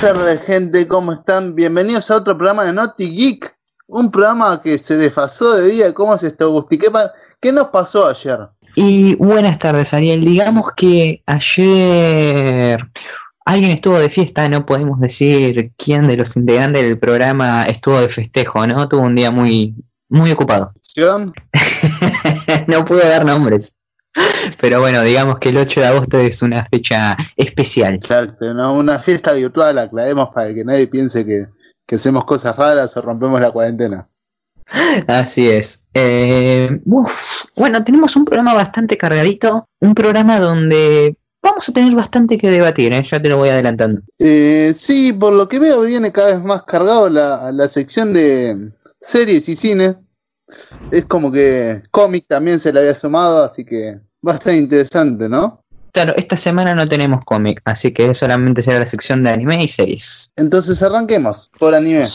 [0.00, 1.54] Buenas tardes, gente, ¿cómo están?
[1.54, 3.54] Bienvenidos a otro programa de Naughty Geek.
[3.86, 5.92] Un programa que se desfasó de día.
[5.92, 6.78] ¿Cómo es esto, Gusti?
[7.38, 8.48] ¿Qué, nos pasó ayer?
[8.76, 10.24] Y buenas tardes, Ariel.
[10.24, 12.80] Digamos que ayer
[13.44, 18.08] alguien estuvo de fiesta, no podemos decir quién de los integrantes del programa estuvo de
[18.08, 18.88] festejo, ¿no?
[18.88, 19.74] Tuvo un día muy,
[20.08, 20.72] muy ocupado.
[20.76, 21.34] ¿Acción?
[22.68, 23.74] no puedo dar nombres.
[24.60, 27.94] Pero bueno, digamos que el 8 de agosto es una fecha especial.
[27.94, 28.74] Exacto, ¿no?
[28.74, 31.46] Una fiesta virtual, aclaremos para que nadie piense que,
[31.86, 34.08] que hacemos cosas raras o rompemos la cuarentena.
[35.06, 35.80] Así es.
[35.94, 42.38] Eh, uf, bueno, tenemos un programa bastante cargadito, un programa donde vamos a tener bastante
[42.38, 43.04] que debatir, ¿eh?
[43.04, 44.02] ya te lo voy adelantando.
[44.18, 48.72] Eh, sí, por lo que veo viene cada vez más cargado la, la sección de
[49.00, 49.96] series y cine.
[50.90, 55.28] Es como que cómic también se le había sumado, así que va a estar interesante,
[55.28, 55.62] ¿no?
[55.92, 59.68] Claro, esta semana no tenemos cómic, así que solamente será la sección de anime y
[59.68, 60.30] series.
[60.36, 62.06] Entonces arranquemos por anime.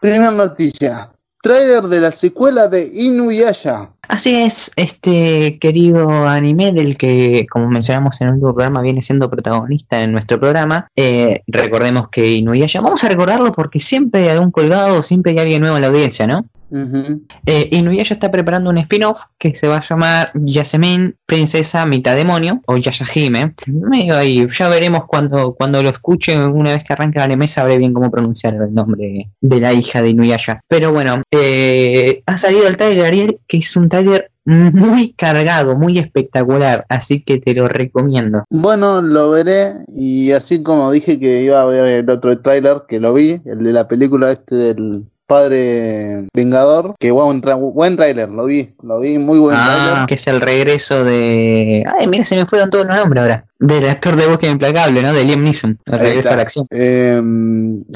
[0.00, 1.10] Primera noticia.
[1.40, 3.90] Trailer de la secuela de Inuyasha.
[4.08, 9.28] Así es, este querido anime del que, como mencionamos en el último programa, viene siendo
[9.28, 10.88] protagonista en nuestro programa.
[10.96, 15.60] Eh, recordemos que Inuyasha, vamos a recordarlo porque siempre hay algún colgado, siempre hay alguien
[15.60, 16.46] nuevo en la audiencia, ¿no?
[16.70, 17.22] Ujú.
[17.46, 22.60] Eh, Inuyasha está preparando un spin-off que se va a llamar Yasemin, Princesa Mitad Demonio,
[22.66, 23.54] o Yashahime.
[23.66, 27.78] Medio ahí, ya veremos cuando, cuando lo escuche, una vez que arranque el anime, sabré
[27.78, 30.60] bien cómo pronunciar el nombre de la hija de Inuyasha.
[30.68, 35.98] Pero bueno, eh, ha salido el trailer, Ariel, que es un trailer muy cargado, muy
[35.98, 38.44] espectacular, así que te lo recomiendo.
[38.50, 42.98] Bueno, lo veré y así como dije que iba a ver el otro tráiler, que
[42.98, 48.46] lo vi, el de la película este del padre Vengador, que buen, buen tráiler, lo
[48.46, 50.06] vi, lo vi, muy buen Ah, tráiler.
[50.06, 51.84] que es el regreso de...
[52.00, 53.44] Ay, mira, se me fueron todos los nombres ahora.
[53.60, 55.12] Del actor de Bosque Implacable, ¿no?
[55.12, 55.78] De Liam Neeson.
[55.86, 56.66] El regreso a la acción.
[56.70, 57.20] Eh,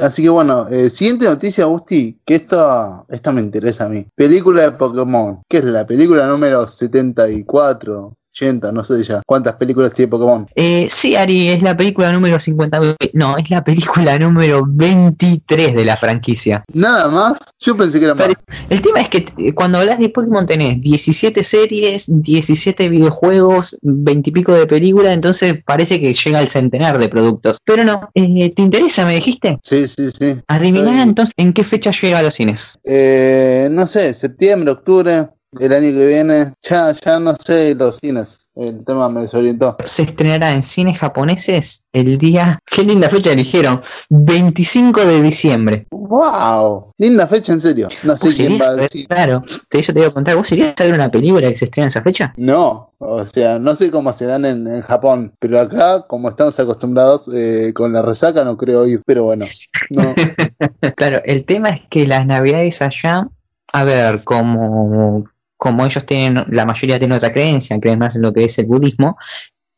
[0.03, 4.04] así que bueno, eh, siguiente noticia, Agustín, que esta, esta me interesa a mí.
[4.14, 9.93] Película de Pokémon, que es la película número 74, 80, no sé ya cuántas películas
[9.93, 10.47] tiene Pokémon.
[10.54, 12.97] Eh, sí, Ari, es la película número 50.
[13.12, 16.65] No, es la película número 23 de la franquicia.
[16.72, 18.26] Nada más, yo pensé que era más.
[18.28, 23.76] Pero- El tema es que eh, cuando hablas de Pokémon tenés 17 series, 17 videojuegos,
[23.82, 27.59] 20 y pico de películas, entonces parece que llega al centenar de productos.
[27.64, 29.59] Pero no, eh, ¿te interesa, me dijiste?
[29.62, 30.37] Sí, sí, sí.
[30.49, 31.00] Adiviná Sí.
[31.09, 32.78] entonces en qué fecha llega a los cines.
[32.84, 35.28] Eh, no sé, septiembre, octubre,
[35.59, 36.53] el año que viene.
[36.63, 38.39] Ya, ya no sé los cines.
[38.55, 39.79] El tema me desorientó.
[39.87, 42.59] Se estrenará en cines japoneses el día.
[42.67, 43.81] Qué linda fecha eligieron.
[44.11, 45.87] 25 de diciembre.
[45.91, 46.93] ¡Wow!
[46.99, 47.89] Linda fecha, en serio.
[48.03, 49.07] No sé ¿Vos quién va a cine.
[49.07, 50.37] Claro, te, eso te iba a contar.
[50.37, 52.35] ¿Vos irías a ver una película que se estrena en esa fecha?
[52.37, 56.61] No, o sea, no sé cómo se dan en, en Japón, pero acá, como estamos
[56.61, 59.47] acostumbrados eh, con la resaca, no creo ir, pero bueno,
[59.91, 60.15] no.
[60.97, 63.29] Claro, el tema es que las navidades allá,
[63.73, 65.25] a ver, como,
[65.62, 68.67] como ellos tienen, la mayoría tienen otra creencia, creen más en lo que es el
[68.67, 69.17] budismo,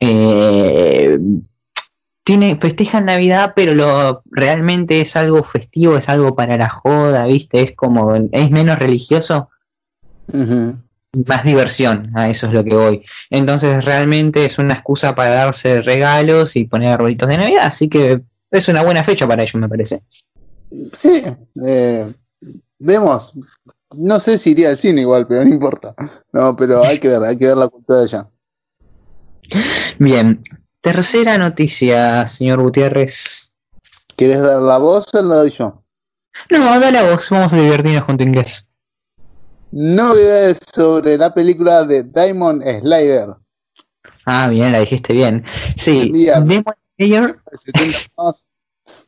[0.00, 1.18] eh,
[2.24, 7.60] tiene, festejan Navidad, pero lo realmente es algo festivo, es algo para la joda, ¿viste?
[7.60, 9.50] Es como, es menos religioso,
[11.26, 13.04] más diversión, a eso es lo que voy.
[13.28, 18.22] Entonces realmente es una excusa para darse regalos y poner arbolitos de Navidad, así que
[18.50, 20.00] es una buena fecha para ellos, me parece.
[20.94, 21.24] Sí,
[21.66, 22.10] eh,
[22.78, 23.34] vemos.
[23.98, 25.94] No sé si iría al cine igual, pero no importa.
[26.32, 28.28] No, pero hay que ver, hay que ver la cultura de allá.
[29.98, 30.42] Bien,
[30.80, 33.52] tercera noticia, señor Gutiérrez.
[34.16, 35.82] ¿Quieres dar la voz o la doy yo?
[36.50, 38.66] No, dale a vos, vamos a divertirnos tu inglés.
[39.70, 43.34] Novedades sobre la película de Diamond Slider.
[44.24, 45.44] Ah, bien, la dijiste bien.
[45.76, 46.12] Sí.
[46.12, 48.44] Demon Slayer, 70 más.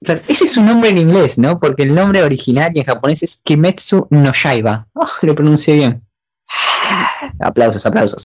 [0.03, 1.59] Claro, ese es un nombre en inglés, ¿no?
[1.59, 4.87] Porque el nombre original y en japonés es Kimetsu no Yaiba.
[4.95, 6.03] Oh, lo pronuncié bien.
[7.41, 8.25] Aplausos, aplausos.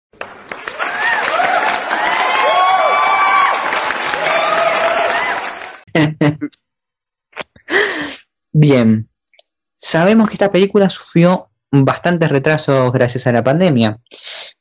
[8.52, 9.08] Bien,
[9.76, 11.50] sabemos que esta película sufrió
[11.82, 13.98] bastantes retrasos gracias a la pandemia,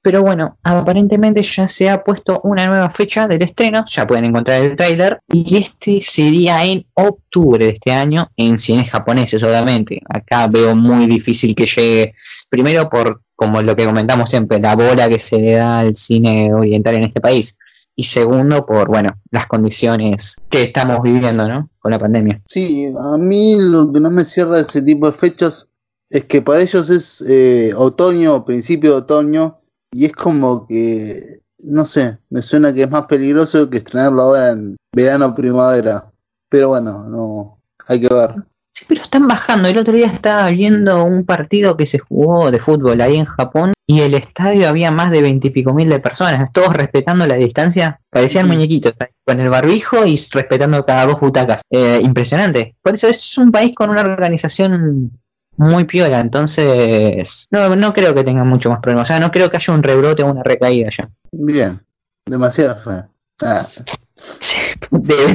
[0.02, 4.62] pero bueno, aparentemente ya se ha puesto una nueva fecha del estreno, ya pueden encontrar
[4.62, 10.02] el tráiler, y este sería en octubre de este año en cines japoneses, obviamente.
[10.10, 12.14] Acá veo muy difícil que llegue,
[12.50, 16.54] primero por, como lo que comentamos siempre, la bola que se le da al cine
[16.54, 17.56] oriental en este país.
[17.96, 21.70] Y segundo, por bueno, las condiciones que estamos viviendo, ¿no?
[21.78, 22.42] Con la pandemia.
[22.48, 25.70] Sí, a mí lo que no me cierra ese tipo de fechas
[26.14, 29.58] Es que para ellos es eh, otoño, principio de otoño,
[29.92, 34.52] y es como que, no sé, me suena que es más peligroso que estrenarlo ahora
[34.52, 36.12] en verano o primavera.
[36.50, 37.58] Pero bueno, no,
[37.88, 38.36] hay que ver.
[38.76, 39.68] Sí, pero están bajando.
[39.68, 43.74] El otro día estaba viendo un partido que se jugó de fútbol ahí en Japón
[43.88, 48.00] y el estadio había más de veintipico mil de personas, todos respetando la distancia.
[48.12, 48.94] Parecían muñequitos,
[49.26, 51.62] con el barbijo y respetando cada dos butacas.
[51.72, 52.76] Eh, impresionante.
[52.84, 55.12] Por eso es un país con una organización
[55.58, 59.08] muy piola, entonces no, no creo que tengan mucho más problemas.
[59.08, 61.10] O sea, no creo que haya un rebrote o una recaída ya.
[61.32, 61.80] Bien,
[62.26, 63.04] demasiado fe.
[63.42, 63.68] Ah.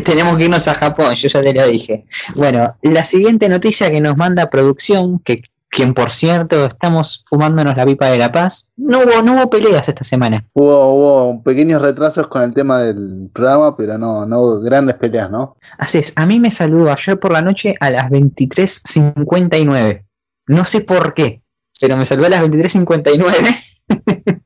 [0.05, 2.05] tenemos que irnos a Japón, yo ya te lo dije.
[2.35, 7.85] Bueno, la siguiente noticia que nos manda producción, que quien por cierto estamos fumándonos la
[7.85, 10.45] pipa de la paz, no hubo, no hubo peleas esta semana.
[10.55, 15.31] Hubo, hubo pequeños retrasos con el tema del programa, pero no, no hubo grandes peleas,
[15.31, 15.57] ¿no?
[15.77, 20.05] Así es, a mí me saludó ayer por la noche a las 23.59.
[20.49, 21.43] No sé por qué,
[21.81, 23.73] pero me saludó a las 23.59.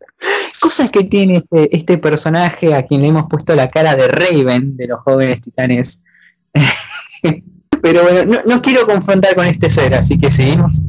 [0.60, 4.76] Cosas que tiene este, este, personaje a quien le hemos puesto la cara de Raven
[4.76, 6.00] de los jóvenes titanes.
[7.82, 10.80] Pero bueno, no, quiero confrontar con este ser, así que seguimos.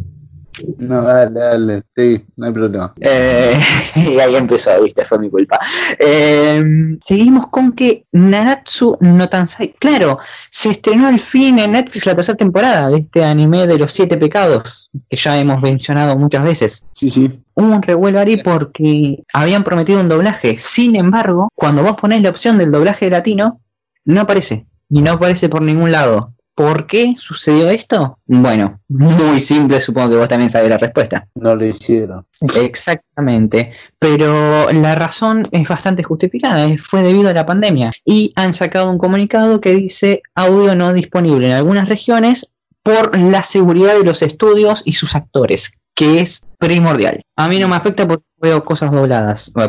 [0.78, 2.94] No, dale, dale, sí, no hay problema.
[3.00, 3.60] Eh,
[3.96, 5.60] y ahí empezó, viste, fue mi culpa.
[5.98, 6.64] Eh,
[7.08, 9.74] seguimos con que Nanatsu no Tansai.
[9.80, 10.20] Claro,
[10.50, 14.18] se estrenó al fin en Netflix la tercera temporada de este anime de los siete
[14.18, 16.84] pecados, que ya hemos mencionado muchas veces.
[16.94, 17.32] Sí, sí.
[17.56, 20.58] Hubo un revuelo ahí porque habían prometido un doblaje.
[20.58, 23.60] Sin embargo, cuando vos ponés la opción del doblaje latino,
[24.06, 24.66] no aparece.
[24.90, 26.34] Y no aparece por ningún lado.
[26.56, 28.20] ¿Por qué sucedió esto?
[28.28, 31.28] Bueno, muy simple, supongo que vos también sabés la respuesta.
[31.34, 32.26] No lo hicieron.
[32.56, 37.90] Exactamente, pero la razón es bastante justificada, fue debido a la pandemia.
[38.06, 42.48] Y han sacado un comunicado que dice audio no disponible en algunas regiones
[42.84, 47.24] por la seguridad de los estudios y sus actores, que es primordial.
[47.36, 49.52] A mí no me afecta porque veo cosas dobladas.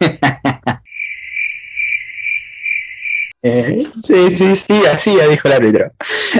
[3.42, 5.92] Eh, sí, sí, sí, así dijo el árbitro.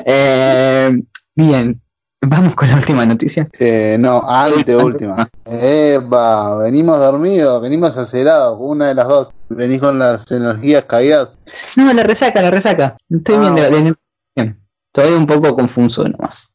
[0.04, 1.02] Eh,
[1.34, 1.80] bien,
[2.20, 3.48] vamos con la última noticia.
[3.58, 5.28] Eh, no, antes última.
[5.44, 9.30] Epa, venimos dormidos, venimos acelerados, una de las dos.
[9.48, 11.38] Venís con las energías caídas.
[11.76, 12.96] No, la resaca, la resaca.
[13.08, 13.96] Estoy ah, viendo.
[14.36, 14.60] Bien.
[14.92, 16.48] Todavía un poco confuso nomás.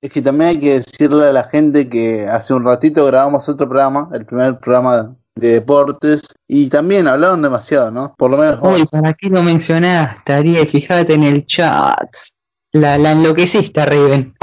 [0.00, 3.68] Es que también hay que decirle a la gente que hace un ratito grabamos otro
[3.68, 8.14] programa, el primer programa de deportes y también hablaron demasiado, ¿no?
[8.16, 8.58] Por lo menos.
[8.62, 10.68] Uy, ¿para qué lo mencionaste, Ariel?
[10.68, 12.08] Fíjate en el chat.
[12.72, 14.34] La, la enloqueciste, Raven.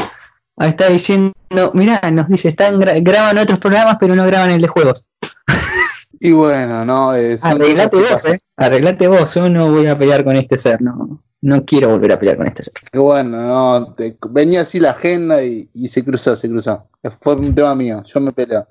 [0.58, 1.34] está diciendo,
[1.74, 5.06] mirá, nos dice, están graban otros programas, pero no graban el de juegos.
[6.20, 7.46] Y bueno, no, es.
[7.46, 8.40] Arreglate vos, eh.
[8.56, 11.24] Arreglate vos, yo no voy a pelear con este ser, no.
[11.42, 12.74] No quiero volver a pelear con este ser.
[12.92, 13.96] Qué bueno, no,
[14.32, 16.90] venía así la agenda y, y se cruzó, se cruzó.
[17.22, 18.68] Fue un tema mío, yo me peleo.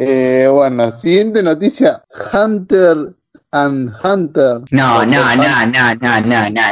[0.00, 2.04] Eh, bueno, siguiente noticia.
[2.32, 3.14] Hunter
[3.50, 4.60] and Hunter.
[4.70, 6.62] No, no, no, no, no, no, no.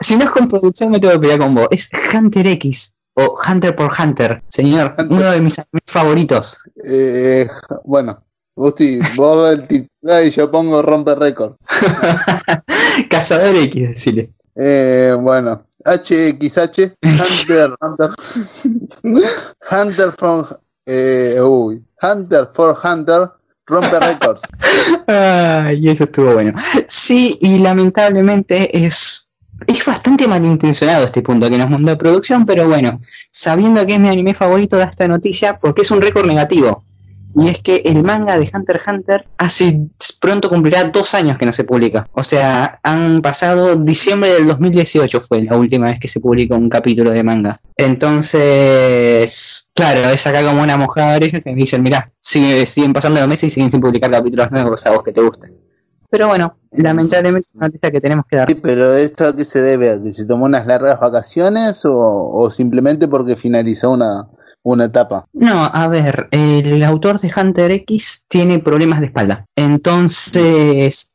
[0.00, 1.66] Si no es con producción me tengo que pelear con vos.
[1.72, 2.92] Es Hunter X.
[3.14, 4.94] O Hunter por Hunter, señor.
[5.10, 5.56] Uno de mis
[5.90, 6.62] favoritos.
[6.84, 7.48] Eh,
[7.84, 11.56] bueno, Gusti, vos el titular y yo pongo rompe récord.
[13.10, 14.32] Cazador X, decirle.
[14.54, 18.10] Eh, bueno, HXH, Hunter, Hunter,
[19.70, 20.46] Hunter from
[20.86, 23.30] eh, uy, Hunter for Hunter
[23.66, 24.42] rompe récords.
[25.78, 26.54] y eso estuvo bueno.
[26.88, 29.28] Sí, y lamentablemente es,
[29.66, 34.08] es bastante malintencionado este punto que nos mandó producción, pero bueno, sabiendo que es mi
[34.08, 36.82] anime favorito, da esta noticia porque es un récord negativo
[37.34, 39.80] y es que el manga de Hunter x Hunter hace
[40.20, 42.06] pronto cumplirá dos años que no se publica.
[42.12, 46.68] O sea, han pasado diciembre del 2018 fue la última vez que se publicó un
[46.68, 47.60] capítulo de manga.
[47.76, 53.28] Entonces, claro, es acá como una mojada de que me dicen, mirá, siguen pasando los
[53.28, 55.54] meses y siguen sin publicar capítulos nuevos a vos que te gusten.
[56.10, 58.48] Pero bueno, lamentablemente es una noticia que tenemos que dar.
[58.50, 59.88] Sí, pero ¿esto a qué se debe?
[59.90, 64.28] ¿A que se tomó unas largas vacaciones o simplemente porque finalizó una,
[64.62, 65.26] una etapa.
[65.32, 69.46] No, a ver, el autor de Hunter X tiene problemas de espalda.
[69.56, 71.06] Entonces,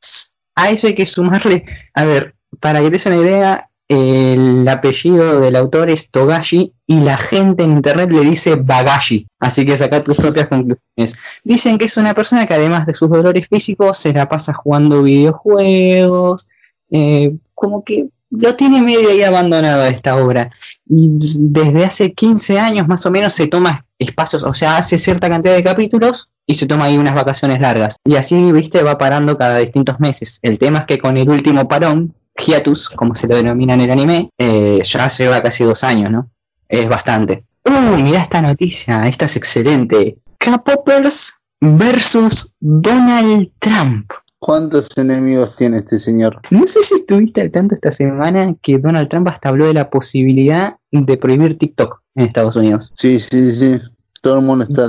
[0.56, 5.40] a eso hay que sumarle, a ver, para que te des una idea, el apellido
[5.40, 9.28] del autor es Togashi y la gente en internet le dice Bagashi.
[9.40, 11.16] Así que saca tus propias conclusiones.
[11.44, 15.04] Dicen que es una persona que además de sus dolores físicos se la pasa jugando
[15.04, 16.48] videojuegos,
[16.90, 20.52] eh, como que lo tiene medio ahí abandonado esta obra.
[20.86, 25.30] Y desde hace 15 años más o menos se toma espacios, o sea, hace cierta
[25.30, 27.98] cantidad de capítulos y se toma ahí unas vacaciones largas.
[28.06, 30.40] Y así, viste, va parando cada distintos meses.
[30.42, 33.92] El tema es que con el último parón, hiatus, como se lo denomina en el
[33.92, 36.30] anime, eh, ya lleva casi dos años, ¿no?
[36.70, 37.44] Es bastante.
[37.66, 40.18] Uh, mirá esta noticia, esta es excelente.
[40.38, 44.12] K-Poppers versus Donald Trump.
[44.40, 46.40] ¿Cuántos enemigos tiene este señor?
[46.52, 49.90] No sé si estuviste al tanto esta semana que Donald Trump hasta habló de la
[49.90, 52.92] posibilidad de prohibir TikTok en Estados Unidos.
[52.94, 53.80] Sí, sí, sí.
[54.22, 54.88] Todo el mundo está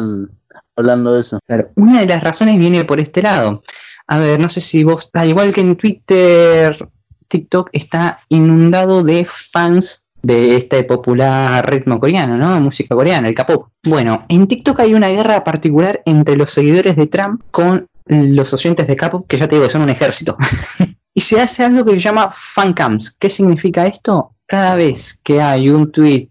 [0.76, 1.38] hablando de eso.
[1.46, 3.62] Claro, una de las razones viene por este lado.
[4.06, 6.76] A ver, no sé si vos, al igual que en Twitter,
[7.28, 12.60] TikTok está inundado de fans de este popular ritmo coreano, ¿no?
[12.60, 13.68] Música coreana, el K-pop.
[13.84, 18.86] Bueno, en TikTok hay una guerra particular entre los seguidores de Trump con los oyentes
[18.86, 20.36] de K-pop, que ya te digo, son un ejército.
[21.14, 23.16] y se hace algo que se llama fancams.
[23.18, 24.34] ¿Qué significa esto?
[24.46, 26.28] Cada vez que hay un tweet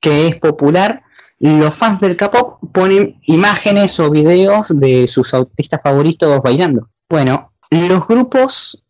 [0.00, 1.02] que es popular,
[1.38, 6.88] los fans del K-pop ponen imágenes o videos de sus autistas favoritos bailando.
[7.08, 8.83] Bueno, los grupos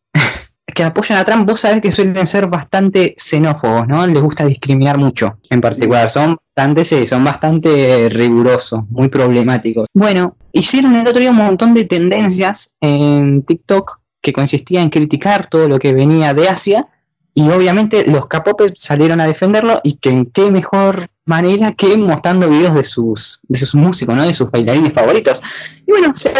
[0.74, 4.06] que apoyan a Trump, vos sabés que suelen ser bastante xenófobos, ¿no?
[4.06, 6.10] Les gusta discriminar mucho, en particular.
[6.10, 9.86] Son bastante, sí, son bastante rigurosos, muy problemáticos.
[9.94, 15.46] Bueno, hicieron el otro día un montón de tendencias en TikTok que consistía en criticar
[15.46, 16.88] todo lo que venía de Asia
[17.34, 22.48] y obviamente los capopes salieron a defenderlo y que en qué mejor manera que mostrando
[22.48, 24.22] videos de sus, de sus músicos, ¿no?
[24.24, 25.40] De sus bailarines favoritos.
[25.86, 26.32] Y bueno, se,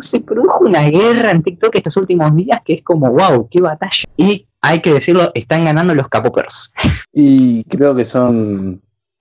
[0.00, 4.04] se produjo una guerra en TikTok estos últimos días que es como, wow, qué batalla.
[4.16, 6.72] Y hay que decirlo, están ganando los capopers.
[7.12, 8.80] Y creo que son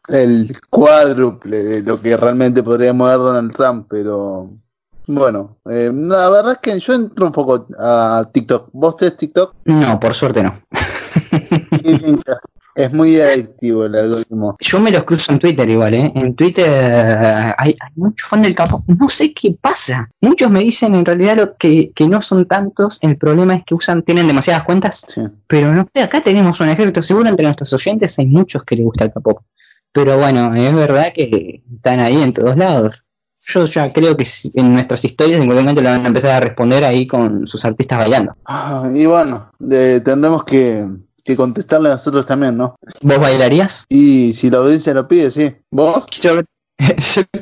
[0.09, 4.51] el cuádruple de lo que realmente podríamos dar Donald Trump, pero
[5.07, 8.69] bueno, eh, la verdad es que yo entro un poco a TikTok.
[8.73, 9.55] ¿Vos tenés TikTok?
[9.65, 10.53] No, por suerte no.
[12.75, 14.55] Es muy adictivo el algoritmo.
[14.59, 16.11] Yo me los cruzo en Twitter igual, ¿eh?
[16.15, 18.83] En Twitter eh, hay, hay muchos fans del capo.
[18.87, 20.09] No sé qué pasa.
[20.21, 22.97] Muchos me dicen en realidad lo que, que no son tantos.
[23.01, 25.05] El problema es que usan, tienen demasiadas cuentas.
[25.47, 28.17] Pero no acá tenemos un ejército seguro entre nuestros oyentes.
[28.19, 29.43] Hay muchos que les gusta el capo.
[29.91, 32.95] Pero bueno, es verdad que están ahí en todos lados.
[33.41, 36.39] Yo ya creo que en nuestras historias en cualquier momento le van a empezar a
[36.41, 38.35] responder ahí con sus artistas bailando.
[38.45, 40.85] Ah, y bueno, tendremos que
[41.29, 42.75] que contestarle a nosotros también, ¿no?
[43.03, 43.85] ¿Vos bailarías?
[43.87, 45.55] Y si la audiencia lo pide, sí.
[45.69, 46.07] ¿Vos?
[46.23, 46.41] Yo,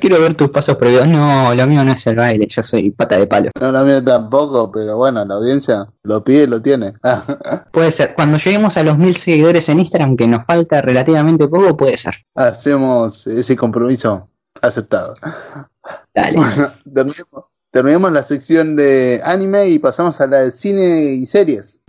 [0.01, 1.07] quiero ver tus pasos previos.
[1.07, 3.51] No, lo mío no es el baile, yo soy pata de palo.
[3.61, 6.95] No, lo mío tampoco, pero bueno, la audiencia lo pide y lo tiene.
[7.71, 8.13] puede ser.
[8.15, 12.15] Cuando lleguemos a los mil seguidores en Instagram, que nos falta relativamente poco, puede ser.
[12.35, 14.27] Hacemos ese compromiso
[14.61, 15.13] aceptado.
[16.13, 16.39] Dale.
[16.93, 21.79] terminemos, terminemos la sección de anime y pasamos a la de cine y series.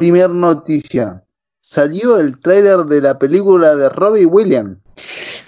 [0.00, 1.22] Primer noticia.
[1.60, 4.78] Salió el tráiler de la película de Robin Williams.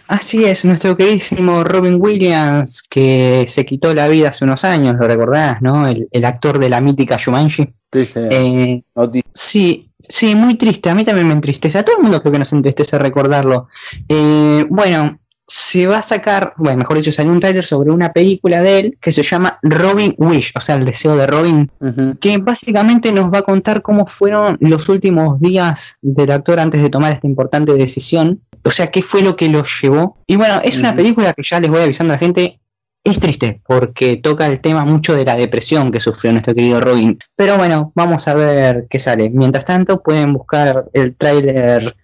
[0.09, 5.09] Así es, nuestro queridísimo Robin Williams, que se quitó la vida hace unos años, lo
[5.09, 5.89] recordás, ¿no?
[5.89, 7.73] El, actor de la mítica Shumanji.
[7.95, 8.83] Eh,
[9.33, 10.91] sí, sí, muy triste.
[10.91, 11.79] A mí también me entristece.
[11.79, 13.69] A todo el mundo creo que nos entristece recordarlo.
[14.07, 15.19] Eh, bueno,
[15.55, 18.99] se va a sacar, bueno, mejor dicho, salió un trailer sobre una película de él
[18.99, 21.71] que se llama Robin Wish, o sea, el deseo de Robin,
[22.23, 26.89] que básicamente nos va a contar cómo fueron los últimos días del actor antes de
[26.89, 30.17] tomar esta importante decisión, o sea, qué fue lo que lo llevó.
[30.27, 32.59] Y bueno, es una película que ya les voy avisando a la gente,
[33.05, 37.19] es triste porque toca el tema mucho de la depresión que sufrió nuestro querido Robin.
[37.37, 39.29] Pero bueno, vamos a ver qué sale.
[39.29, 41.95] Mientras tanto, pueden buscar el tráiler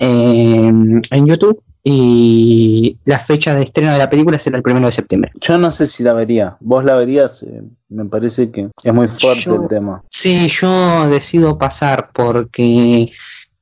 [0.00, 0.72] eh,
[1.12, 5.30] en YouTube y la fecha de estreno de la película será el primero de septiembre.
[5.40, 6.56] Yo no sé si la vería.
[6.58, 7.44] ¿Vos la verías?
[7.44, 10.02] Eh, me parece que es muy fuerte el tema.
[10.10, 13.12] Sí, yo decido pasar porque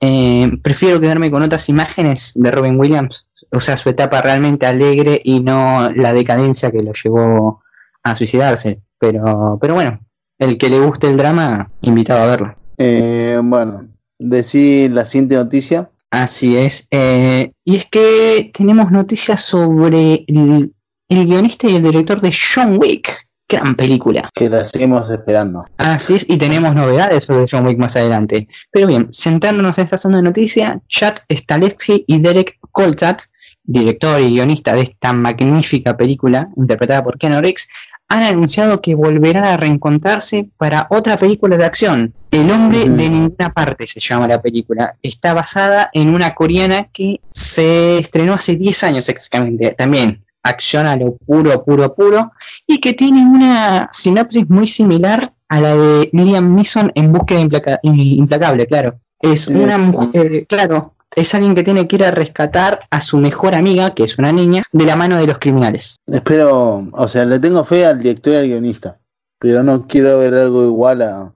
[0.00, 5.20] eh, prefiero quedarme con otras imágenes de Robin Williams, o sea, su etapa realmente alegre
[5.22, 7.62] y no la decadencia que lo llevó
[8.02, 8.80] a suicidarse.
[8.98, 10.00] Pero, pero bueno,
[10.38, 12.54] el que le guste el drama, invitado a verlo.
[12.78, 13.82] Eh, bueno,
[14.18, 15.90] decir la siguiente noticia.
[16.14, 16.87] Así es.
[16.92, 20.73] Eh, y es que tenemos noticias sobre el,
[21.09, 23.26] guionista y el director de John Wick.
[23.49, 24.30] Gran película.
[24.33, 25.64] Que la seguimos esperando.
[25.76, 28.47] Así es, y tenemos novedades sobre John Wick más adelante.
[28.71, 33.23] Pero bien, centrándonos en esta zona de noticia, Chad Stahelski y Derek Kolchat,
[33.64, 37.66] director y guionista de esta magnífica película interpretada por Ken Reeves,
[38.09, 42.14] han anunciado que volverán a reencontrarse para otra película de acción.
[42.34, 44.96] El hombre de ninguna parte se llama la película.
[45.00, 49.70] Está basada en una coreana que se estrenó hace 10 años exactamente.
[49.78, 52.32] También acción a lo puro, puro, puro.
[52.66, 57.38] Y que tiene una sinopsis muy similar a la de Liam Neeson en Búsqueda
[57.82, 58.98] Implacable, claro.
[59.20, 63.54] Es una mujer, claro, es alguien que tiene que ir a rescatar a su mejor
[63.54, 65.98] amiga, que es una niña, de la mano de los criminales.
[66.08, 68.98] Espero, o sea, le tengo fe al director y al guionista,
[69.38, 71.32] pero no quiero ver algo igual a,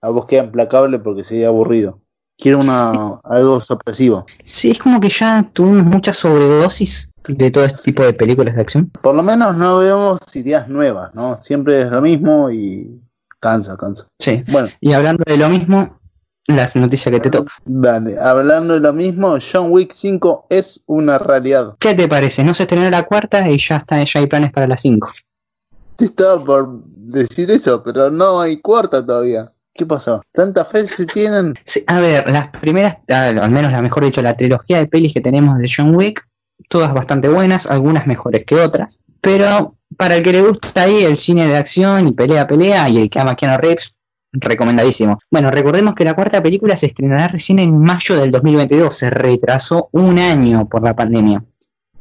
[0.00, 2.00] a búsqueda implacable porque sería aburrido.
[2.36, 4.24] Quiero una, algo sorpresivo.
[4.44, 8.62] Sí, es como que ya tuvimos mucha sobredosis de todo este tipo de películas de
[8.62, 8.90] acción.
[9.02, 11.40] Por lo menos no vemos ideas nuevas, ¿no?
[11.42, 13.00] Siempre es lo mismo y
[13.40, 14.06] cansa, cansa.
[14.20, 14.44] Sí.
[14.52, 14.68] Bueno.
[14.80, 15.98] Y hablando de lo mismo,
[16.46, 17.52] las noticias que te toca.
[17.64, 21.76] Dale, hablando de lo mismo, John Wick 5 es una realidad.
[21.78, 22.42] ¿Qué te parece?
[22.42, 25.10] No se estrenó la cuarta y ya, está, ya hay planes para la 5.
[25.96, 29.52] Te estaba por decir eso, pero no hay cuarta todavía.
[29.78, 30.22] ¿Qué pasó?
[30.32, 31.54] ¿Tanta fe se tienen?
[31.86, 35.56] a ver, las primeras, al menos la mejor dicho, la trilogía de pelis que tenemos
[35.56, 36.26] de John Wick,
[36.68, 38.98] todas bastante buenas, algunas mejores que otras.
[39.20, 43.02] Pero para el que le gusta ahí el cine de acción y pelea, pelea, y
[43.02, 43.94] el que ama Keanu Reeves,
[44.32, 45.20] recomendadísimo.
[45.30, 49.90] Bueno, recordemos que la cuarta película se estrenará recién en mayo del 2022, se retrasó
[49.92, 51.44] un año por la pandemia.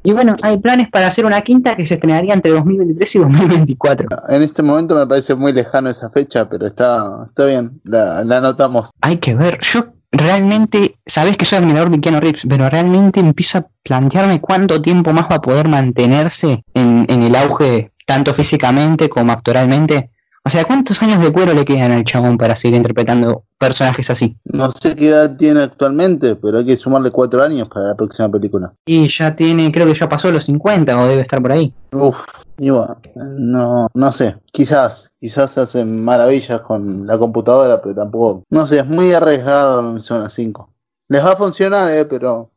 [0.07, 4.07] Y bueno, hay planes para hacer una quinta que se estrenaría entre 2023 y 2024.
[4.29, 8.37] En este momento me parece muy lejano esa fecha, pero está, está bien, la, la
[8.37, 8.89] anotamos.
[9.01, 13.57] Hay que ver, yo realmente, sabes que soy admirador de Keanu Reeves, pero realmente empiezo
[13.57, 19.09] a plantearme cuánto tiempo más va a poder mantenerse en, en el auge, tanto físicamente
[19.09, 20.11] como actoralmente.
[20.47, 24.37] O sea, ¿cuántos años de cuero le quedan al chabón para seguir interpretando personajes así?
[24.45, 28.31] No sé qué edad tiene actualmente, pero hay que sumarle cuatro años para la próxima
[28.31, 28.73] película.
[28.85, 31.73] Y ya tiene, creo que ya pasó los 50 o debe estar por ahí.
[31.91, 32.25] Uf,
[32.57, 32.97] y bueno,
[33.39, 34.37] no, no sé.
[34.53, 38.43] Quizás, quizás hacen maravillas con la computadora, pero tampoco.
[38.49, 40.69] No sé, es muy arriesgado en Zona 5.
[41.09, 42.51] Les va a funcionar, eh, pero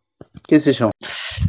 [0.47, 0.92] qué sé yo.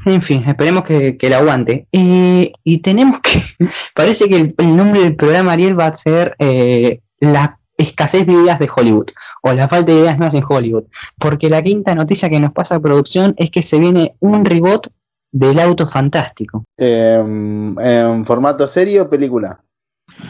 [0.06, 1.88] En fin, esperemos que, que la aguante.
[1.92, 3.42] y tenemos que.
[3.96, 8.60] Parece que el, nombre del programa Ariel va a ser eh, La escasez de ideas
[8.60, 9.08] de Hollywood
[9.42, 10.86] o la falta de ideas más en Hollywood.
[11.18, 14.88] Porque la quinta noticia que nos pasa a producción es que se viene un reboot
[15.32, 16.66] del auto fantástico.
[16.78, 19.64] Em, ¿En formato serie o película?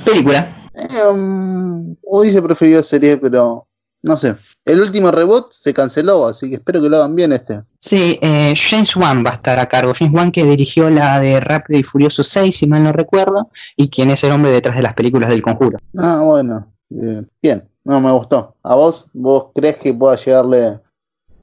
[0.05, 0.47] Película.
[0.75, 3.67] Eh, hubiese preferido serie, pero
[4.03, 4.35] no sé.
[4.65, 7.63] El último reboot se canceló, así que espero que lo hagan bien este.
[7.79, 9.93] Sí, eh, James Wan va a estar a cargo.
[9.95, 13.89] James Wan que dirigió la de Rápido y Furioso 6, si mal no recuerdo, y
[13.89, 15.79] quien es el hombre detrás de las películas del conjuro.
[15.97, 16.71] Ah, bueno.
[16.91, 18.55] Eh, bien, no me gustó.
[18.63, 19.07] ¿A vos?
[19.13, 20.79] ¿Vos crees que pueda llegarle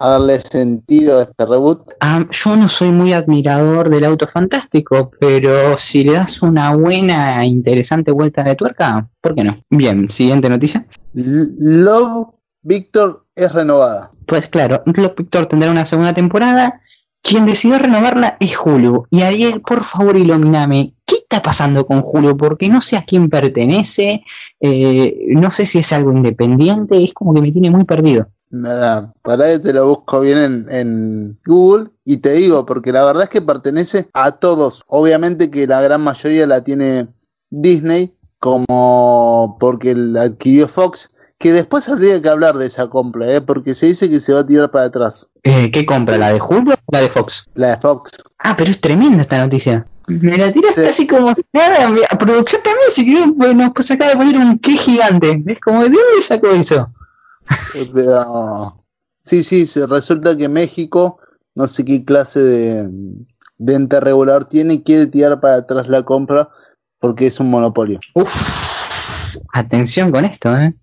[0.01, 1.91] a darle sentido a este reboot?
[2.01, 7.43] Ah, yo no soy muy admirador del auto fantástico, pero si le das una buena
[7.43, 9.61] e interesante vuelta de tuerca, ¿por qué no?
[9.71, 10.87] Bien, siguiente noticia.
[11.15, 14.11] Love Víctor es renovada.
[14.27, 16.81] Pues claro, Víctor tendrá una segunda temporada.
[17.23, 19.07] Quien decidió renovarla es Julio.
[19.11, 20.95] Y Ariel, por favor, iluminame.
[21.05, 22.37] ¿Qué está pasando con Julio?
[22.37, 24.23] Porque no sé a quién pertenece.
[24.61, 27.03] Eh, no sé si es algo independiente.
[27.03, 28.29] Es como que me tiene muy perdido.
[28.51, 33.05] Nada, para que te lo busco bien en, en, Google y te digo, porque la
[33.05, 34.85] verdad es que pertenece a todos.
[34.87, 37.09] Obviamente que la gran mayoría la tiene
[37.51, 43.41] Disney, como porque la adquirió Fox, que después habría que hablar de esa compra, ¿eh?
[43.41, 45.31] porque se dice que se va a tirar para atrás.
[45.45, 46.19] Eh, ¿Qué compra?
[46.19, 47.49] ¿La de Julio o la de Fox?
[47.55, 48.11] La de Fox.
[48.41, 49.87] Ah, pero es tremenda esta noticia.
[50.09, 51.91] Me la tiraste así como nada.
[51.91, 55.43] La producción también se quedó, bueno, pues acaba de poner un qué gigante.
[55.47, 56.91] Es como, ¿de dónde sacó eso?
[57.75, 58.77] Eh, pero,
[59.23, 61.19] sí, sí, resulta que México,
[61.55, 62.91] no sé qué clase de,
[63.59, 66.49] de ente regulador tiene y quiere tirar para atrás la compra
[66.99, 68.01] porque es un monopolio.
[68.15, 70.75] Uf, atención con esto, ¿eh?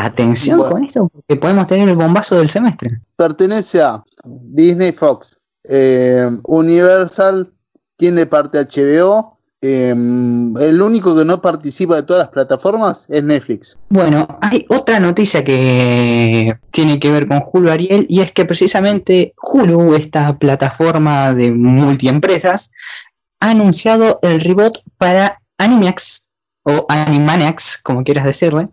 [0.00, 3.00] Atención con esto, porque podemos tener el bombazo del semestre.
[3.16, 5.40] Pertenece a Disney Fox.
[5.68, 7.52] Eh, Universal
[7.96, 9.40] tiene parte HBO.
[9.60, 13.76] Eh, el único que no participa de todas las plataformas es Netflix.
[13.88, 19.34] Bueno, hay otra noticia que tiene que ver con Hulu Ariel y es que precisamente
[19.42, 22.70] Hulu, esta plataforma de multiempresas,
[23.40, 26.22] ha anunciado el reboot para Animax
[26.62, 28.68] o Animaniacs, como quieras decirle,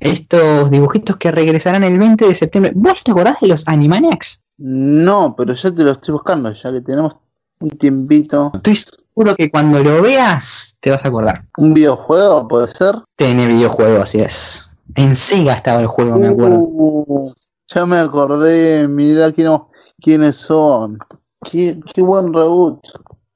[0.00, 2.72] estos dibujitos que regresarán el 20 de septiembre.
[2.74, 4.42] ¿Vos te acordás de los Animaniacs?
[4.58, 7.16] No, pero yo te lo estoy buscando, ya que tenemos
[7.60, 8.50] un tiempito.
[8.54, 11.44] Estoy seguro que cuando lo veas te vas a acordar.
[11.58, 12.94] ¿Un videojuego puede ser?
[13.16, 14.76] Tiene videojuego, así es.
[14.94, 16.58] En Sega estaba el juego, me acuerdo.
[16.60, 17.32] Uh,
[17.68, 20.98] ya me acordé, mira quiénes son.
[21.42, 22.80] Qué, qué buen reboot.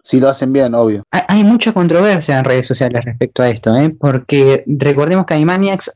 [0.02, 1.02] Si lo hacen bien, obvio.
[1.10, 3.90] Hay mucha controversia en redes sociales respecto a esto, ¿eh?
[3.90, 5.92] porque recordemos que Animaniacs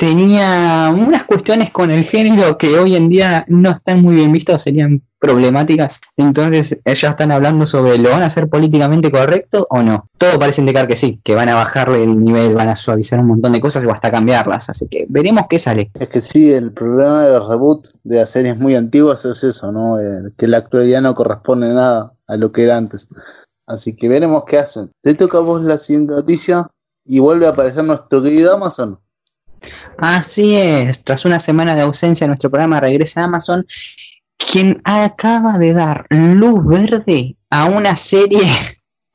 [0.00, 4.62] tenía unas cuestiones con el género que hoy en día no están muy bien vistas,
[4.62, 6.00] serían problemáticas.
[6.16, 10.08] Entonces, ellos están hablando sobre lo van a hacer políticamente correcto o no.
[10.16, 13.26] Todo parece indicar que sí, que van a bajarle el nivel, van a suavizar un
[13.26, 14.70] montón de cosas o hasta cambiarlas.
[14.70, 15.90] Así que veremos qué sale.
[16.00, 19.98] Es que sí, el problema del reboot de las series muy antiguas es eso, ¿no?
[20.38, 23.06] que la actualidad no corresponde nada a lo que era antes.
[23.66, 24.90] Así que veremos qué hacen.
[25.02, 26.68] Te toca a vos la siguiente noticia
[27.04, 28.98] y vuelve a aparecer nuestro querido Amazon.
[29.98, 33.66] Así es, tras una semana de ausencia, nuestro programa regresa a Amazon,
[34.36, 38.48] quien acaba de dar luz verde a una serie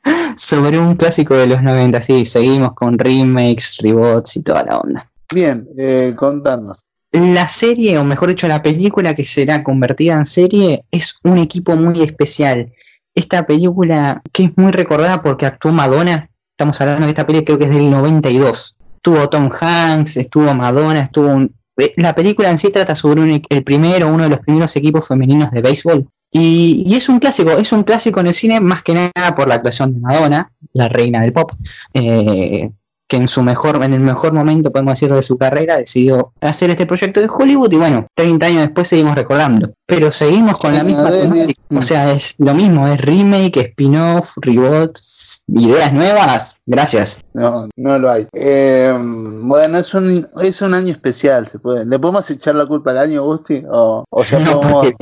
[0.37, 2.01] sobre un clásico de los 90.
[2.01, 5.11] Sí, seguimos con remakes, reboots y toda la onda.
[5.33, 6.83] Bien, eh, contanos.
[7.11, 11.75] La serie, o mejor dicho, la película que será convertida en serie, es un equipo
[11.75, 12.73] muy especial.
[13.13, 17.57] Esta película que es muy recordada porque actuó Madonna, estamos hablando de esta película creo
[17.57, 18.75] que es del 92.
[19.05, 21.53] Estuvo Tom Hanks, estuvo Madonna, estuvo un...
[21.77, 25.07] Eh, la película en sí trata sobre un- el primero, uno de los primeros equipos
[25.07, 26.07] femeninos de béisbol.
[26.31, 29.47] Y, y es un clásico, es un clásico en el cine más que nada por
[29.47, 31.51] la actuación de Madonna, la reina del pop,
[31.93, 32.71] eh,
[33.07, 36.71] que en su mejor, en el mejor momento, podemos decir, de su carrera, decidió hacer
[36.71, 39.73] este proyecto de Hollywood y bueno, 30 años después seguimos recordando.
[39.85, 41.61] Pero seguimos con la misma temática.
[41.75, 44.97] O sea, es lo mismo, es remake, spin-off, reboot,
[45.49, 46.55] ideas nuevas.
[46.65, 47.19] Gracias.
[47.33, 48.27] No, no lo hay.
[48.33, 48.91] Eh,
[49.43, 51.85] bueno, es un, es un año especial, se puede.
[51.85, 53.63] ¿Le podemos echar la culpa al año, Gusti?
[53.69, 54.93] O, o ya No, podemos-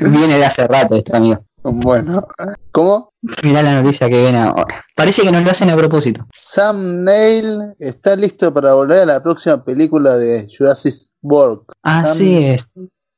[0.00, 1.42] viene de hace rato esto, amigo.
[1.62, 2.26] Bueno,
[2.72, 3.12] ¿cómo?
[3.42, 4.66] Mirá la noticia que viene ahora.
[4.96, 6.26] Parece que nos lo hacen a propósito.
[6.32, 11.62] Sam Neill está listo para volver a la próxima película de Jurassic World.
[11.82, 12.64] Así es.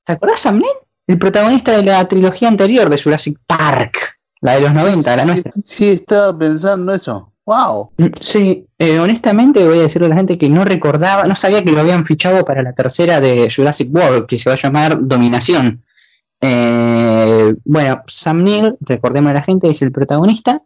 [0.04, 0.76] ¿Te acordás, Sam Neill?
[1.06, 4.18] El protagonista de la trilogía anterior de Jurassic Park.
[4.40, 5.52] La de los 90, la sí, nuestra.
[5.64, 7.32] sí, estaba pensando eso.
[7.46, 7.92] ¡Wow!
[7.98, 11.62] Mm, Sí, eh, honestamente voy a decirle a la gente que no recordaba, no sabía
[11.62, 14.98] que lo habían fichado para la tercera de Jurassic World, que se va a llamar
[15.00, 15.84] Dominación.
[16.40, 17.01] Eh,
[17.64, 20.62] bueno, Sam Neill, recordemos a la gente, es el protagonista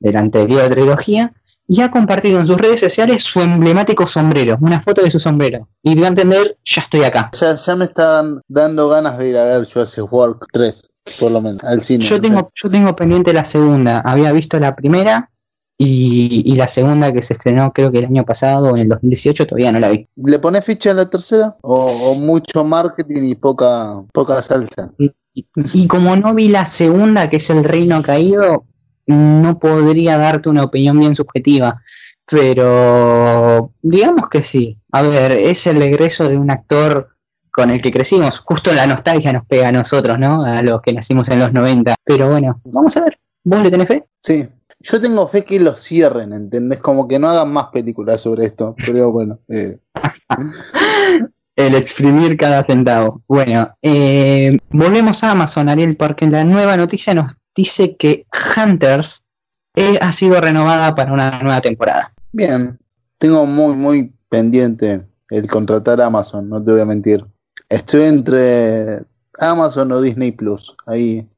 [0.00, 1.32] de la anterior trilogía
[1.70, 5.68] y ha compartido en sus redes sociales su emblemático sombrero, una foto de su sombrero.
[5.84, 7.30] Y a entender, ya estoy acá.
[7.38, 11.40] Ya, ya me están dando ganas de ir a ver Jurassic World 3, por lo
[11.40, 12.02] menos, al cine.
[12.02, 15.30] Yo tengo, yo tengo pendiente la segunda, había visto la primera
[15.78, 18.88] y, y la segunda que se estrenó creo que el año pasado o en el
[18.88, 20.08] 2018 todavía no la vi.
[20.16, 21.56] ¿Le pones ficha a la tercera?
[21.62, 24.90] ¿O, o mucho marketing y poca, poca salsa?
[25.74, 28.64] Y como no vi la segunda, que es El Reino Caído,
[29.06, 31.82] no podría darte una opinión bien subjetiva.
[32.26, 34.78] Pero digamos que sí.
[34.92, 37.08] A ver, es el regreso de un actor
[37.50, 38.40] con el que crecimos.
[38.40, 40.44] Justo la nostalgia nos pega a nosotros, ¿no?
[40.44, 41.94] A los que nacimos en los 90.
[42.04, 43.18] Pero bueno, vamos a ver.
[43.42, 44.06] ¿Vos le tenés fe?
[44.22, 44.46] Sí.
[44.78, 46.78] Yo tengo fe que lo cierren, ¿entendés?
[46.78, 48.74] Como que no hagan más películas sobre esto.
[48.86, 49.78] Pero bueno, eh,
[51.66, 53.22] El exprimir cada centavo.
[53.28, 59.20] Bueno, eh, volvemos a Amazon, Ariel, porque la nueva noticia nos dice que Hunters
[59.76, 62.12] eh, ha sido renovada para una nueva temporada.
[62.32, 62.78] bien.
[63.18, 67.22] Tengo muy, muy pendiente el contratar a Amazon, no te voy a mentir.
[67.68, 69.02] Estoy entre
[69.38, 70.74] Amazon o Disney Plus.
[70.86, 71.28] Ahí.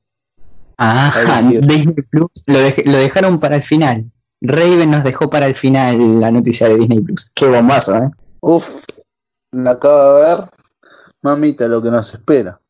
[0.79, 1.59] Ah, Ahí sí.
[1.67, 4.05] Disney Plus lo, dej- lo dejaron para el final.
[4.41, 7.27] Raven nos dejó para el final la noticia de Disney Plus.
[7.35, 8.11] Qué bombazo, ¿eh?
[8.41, 8.85] Uf,
[9.53, 10.39] la acabo de ver.
[11.23, 12.61] Mamita, lo que nos espera.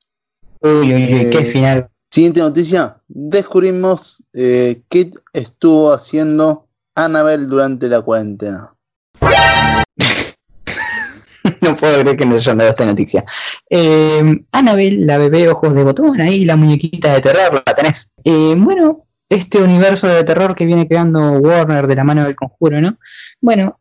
[0.60, 1.88] Uy, uy, uy, Eh, qué final.
[2.10, 2.98] Siguiente noticia.
[3.08, 8.74] Descubrimos eh, qué estuvo haciendo Annabelle durante la cuarentena.
[11.62, 13.24] no puedo creer que nos hayan dado esta noticia.
[13.70, 18.08] Eh, Annabelle, la bebé ojos de botón, ahí la muñequita de terror, la tenés.
[18.24, 22.80] Eh, bueno, este universo de terror que viene creando Warner de la mano del conjuro,
[22.82, 22.98] ¿no?
[23.40, 23.78] Bueno,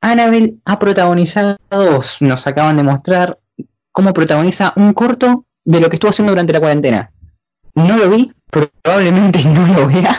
[0.00, 1.58] Annabelle ha protagonizado,
[2.20, 3.38] nos acaban de mostrar
[3.92, 7.12] cómo protagoniza un corto de lo que estuvo haciendo durante la cuarentena.
[7.74, 10.16] No lo vi, probablemente no lo vea.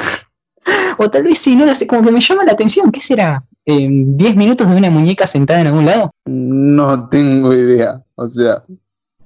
[0.98, 2.92] o tal vez sí, no lo sé, como que me llama la atención.
[2.92, 3.44] ¿Qué será?
[3.66, 6.12] Eh, ¿10 minutos de una muñeca sentada en algún lado?
[6.26, 8.04] No tengo idea.
[8.16, 8.64] O sea,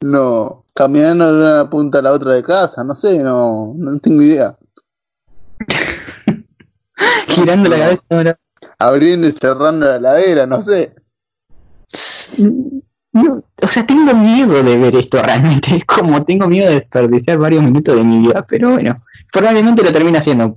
[0.01, 0.63] no.
[0.73, 4.57] Caminando de una punta a la otra de casa, no sé, no, no tengo idea.
[7.27, 8.37] girando la cabeza.
[8.79, 10.95] Abriendo y cerrando la ladera, no sé.
[13.13, 15.77] No, o sea, tengo miedo de ver esto realmente.
[15.77, 18.45] Es como tengo miedo de desperdiciar varios minutos de mi vida.
[18.47, 18.93] Pero bueno,
[19.31, 20.55] probablemente lo termine haciendo.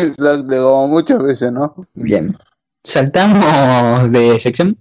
[0.00, 1.74] Exacto, como muchas veces, ¿no?
[1.94, 2.34] Bien.
[2.82, 4.76] Saltamos de sección.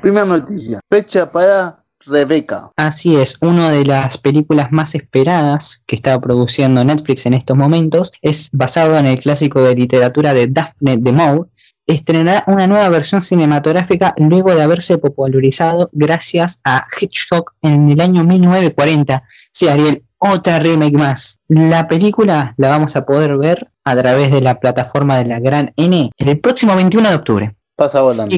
[0.00, 0.78] Primera noticia.
[0.88, 2.70] Fecha para Rebeca.
[2.76, 8.12] Así es, una de las películas más esperadas que está produciendo Netflix en estos momentos
[8.22, 11.48] es basado en el clásico de literatura de Daphne de Maur.
[11.86, 18.24] Estrenará una nueva versión cinematográfica luego de haberse popularizado gracias a Hitchcock en el año
[18.24, 19.22] 1940.
[19.52, 21.38] Sí, Ariel, otra remake más.
[21.48, 25.72] La película la vamos a poder ver a través de la plataforma de la Gran
[25.76, 27.56] N el próximo 21 de octubre.
[27.76, 28.34] Pasa volando.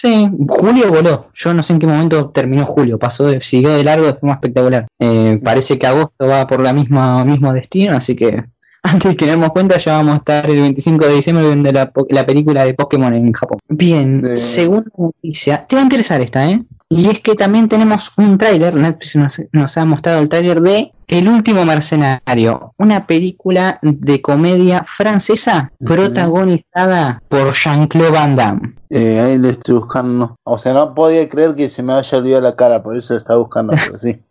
[0.00, 0.08] Sí.
[0.30, 1.26] Sí, julio voló.
[1.34, 2.98] Yo no sé en qué momento terminó julio.
[2.98, 4.86] Pasó, de- siguió de largo de forma espectacular.
[4.98, 8.42] Eh, parece que agosto va por la misma mismo destino, así que
[8.82, 11.92] antes que nos demos cuenta, ya vamos a estar el 25 de diciembre viendo la,
[12.08, 13.58] la película de Pokémon en Japón.
[13.68, 14.36] Bien, Eh.
[14.38, 15.64] segunda noticia.
[15.68, 16.62] Te va a interesar esta, ¿eh?
[16.92, 20.92] Y es que también tenemos un tráiler, Netflix nos, nos ha mostrado el tráiler de
[21.06, 28.74] El último mercenario, una película de comedia francesa protagonizada por Jean-Claude Van Damme.
[28.90, 30.34] Eh, ahí le estoy buscando.
[30.42, 33.38] O sea, no podía creer que se me haya olvidado la cara, por eso estaba
[33.38, 33.72] buscando.
[33.72, 34.20] pero sí.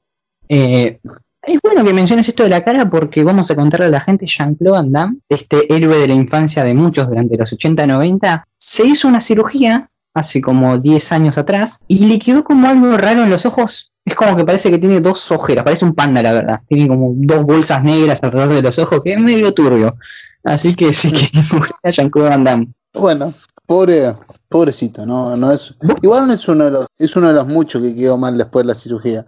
[0.52, 1.00] Eh,
[1.44, 4.26] es bueno que menciones esto de la cara porque vamos a contarle a la gente
[4.26, 9.08] Jean-Claude Van Damme, este héroe de la infancia de muchos durante los 80-90, se hizo
[9.08, 13.46] una cirugía hace como 10 años atrás y le quedó como algo raro en los
[13.46, 13.92] ojos.
[14.06, 16.60] Es como que parece que tiene dos ojeras, parece un panda la verdad.
[16.68, 19.96] Tiene como dos bolsas negras alrededor de los ojos, que es medio turbio.
[20.44, 21.30] Así que sí que
[21.84, 22.68] a Jean-Claude Van Damme.
[22.94, 23.34] Bueno,
[23.66, 24.16] pobre,
[24.48, 25.76] pobrecito, no, no es.
[26.02, 28.64] Igual no es uno de los, es uno de los muchos que quedó mal después
[28.64, 29.26] de la cirugía.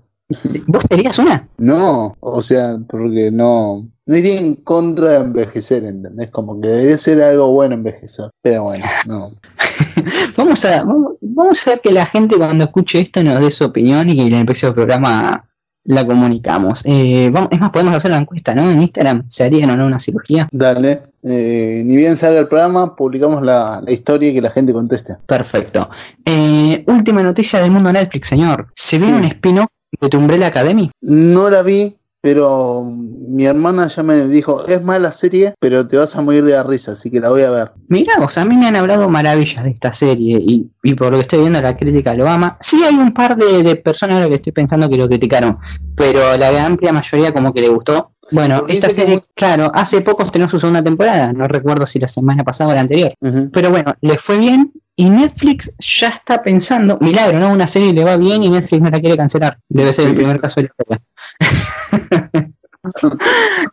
[0.68, 1.48] ¿Vos serías una?
[1.58, 6.32] No, o sea, porque no, no iría en contra de envejecer, ¿entendés?
[6.32, 8.30] Como que debería ser algo bueno envejecer.
[8.42, 9.30] Pero bueno, no.
[10.38, 13.66] Vamos a, vamos, vamos a ver que la gente cuando escuche esto nos dé su
[13.66, 15.48] opinión y que en el próximo programa
[15.84, 16.84] la comunicamos.
[16.86, 18.70] Eh, vamos, es más, podemos hacer una encuesta, ¿no?
[18.70, 20.48] En Instagram, ¿se harían o no una cirugía?
[20.52, 21.04] Dale.
[21.24, 25.16] Eh, ni bien salga el programa, publicamos la, la historia y que la gente conteste.
[25.26, 25.90] Perfecto.
[26.26, 28.68] Eh, última noticia del mundo Netflix, señor.
[28.76, 29.20] ¿Se viene Sí.
[29.20, 29.68] un spin-off
[30.00, 30.92] de tu Umbrella Academy?
[31.02, 36.16] No la vi, pero mi hermana ya me dijo, es mala serie, pero te vas
[36.16, 37.72] a morir de la risa, así que la voy a ver.
[37.88, 41.18] Mira, vos, a mí me han hablado maravillas de esta serie y, y por lo
[41.18, 42.58] que estoy viendo la crítica lo ama.
[42.62, 45.58] Sí hay un par de, de personas a lo que estoy pensando que lo criticaron,
[45.96, 48.12] pero la amplia mayoría como que le gustó.
[48.30, 52.00] Bueno, Porque esta que serie, claro, hace poco estrenó su segunda temporada, no recuerdo si
[52.00, 53.14] la semana pasada o la anterior,
[53.52, 57.52] pero bueno, le fue bien y Netflix ya está pensando, milagro, ¿no?
[57.52, 59.58] Una serie le va bien y Netflix no la quiere cancelar.
[59.68, 61.02] Debe ser el primer caso de la historia.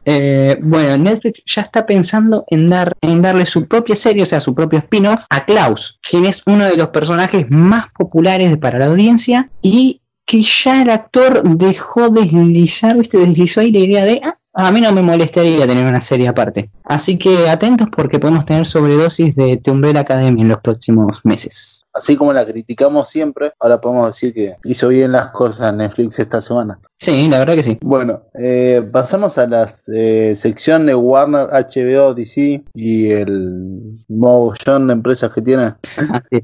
[0.05, 4.39] Eh, bueno, Netflix ya está pensando en, dar, en darle su propia serie, o sea,
[4.41, 8.87] su propio spin-off a Klaus, quien es uno de los personajes más populares para la
[8.87, 13.17] audiencia y que ya el actor dejó deslizar, ¿viste?
[13.17, 16.69] Deslizó ahí la idea de, "Ah, a mí no me molestaría tener una serie aparte.
[16.85, 21.85] Así que atentos porque podemos tener sobredosis de The Umbrella Academy en los próximos meses.
[21.95, 26.41] Así como la criticamos siempre, ahora podemos decir que hizo bien las cosas Netflix esta
[26.41, 26.81] semana.
[26.99, 27.79] Sí, la verdad que sí.
[27.83, 34.95] Bueno, eh, pasamos a la eh, sección de Warner, HBO, DC y el mogollón de
[34.95, 35.75] empresas que tiene.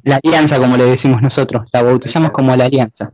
[0.05, 3.13] La alianza, como le decimos nosotros, la bautizamos como la alianza.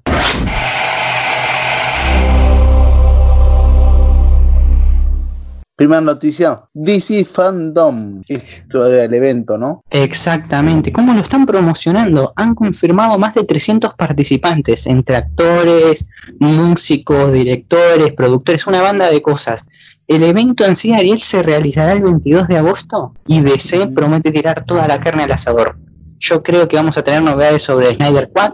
[5.80, 8.20] Primera noticia, DC Fandom.
[8.28, 9.82] Esto era el evento, ¿no?
[9.88, 10.92] Exactamente.
[10.92, 12.34] ¿Cómo lo están promocionando?
[12.36, 16.04] Han confirmado más de 300 participantes, entre actores,
[16.38, 19.64] músicos, directores, productores, una banda de cosas.
[20.06, 24.66] El evento en sí, Ariel, se realizará el 22 de agosto y DC promete tirar
[24.66, 25.78] toda la carne al asador.
[26.18, 28.52] Yo creo que vamos a tener novedades sobre Snyder Quad,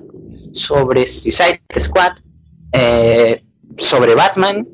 [0.53, 2.13] sobre Suicide Squad,
[2.71, 3.43] eh,
[3.79, 4.65] sobre Batman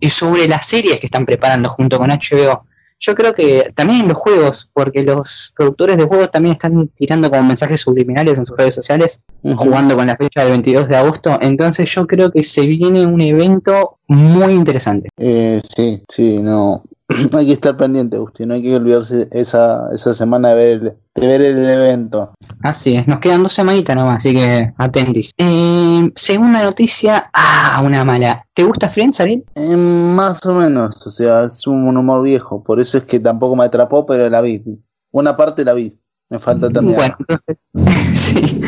[0.00, 2.64] y sobre las series que están preparando junto con HBO.
[3.00, 7.44] Yo creo que también los juegos, porque los productores de juegos también están tirando como
[7.44, 9.20] mensajes subliminales en sus redes sociales,
[9.56, 11.38] jugando con la fecha del 22 de agosto.
[11.40, 15.10] Entonces yo creo que se viene un evento muy interesante.
[15.16, 16.82] Eh, sí, sí, no.
[17.36, 18.48] Hay que estar pendiente, Agustín.
[18.48, 20.82] No hay que olvidarse esa, esa semana de ver, el,
[21.14, 22.34] de ver el evento.
[22.62, 25.32] Así es, nos quedan dos semanitas nomás, así que atentis.
[25.38, 28.46] Eh, segunda noticia, ah, una mala.
[28.52, 29.44] ¿Te gusta Friends, Ariel?
[29.54, 29.76] Eh,
[30.14, 32.62] más o menos, o sea, es un humor viejo.
[32.62, 34.62] Por eso es que tampoco me atrapó, pero la vi.
[35.10, 35.98] Una parte la vi.
[36.28, 37.16] Me falta terminar.
[37.16, 37.40] Bueno,
[37.74, 38.60] entonces, sí.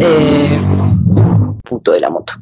[0.00, 0.58] Eh,
[1.62, 2.32] puto de la moto.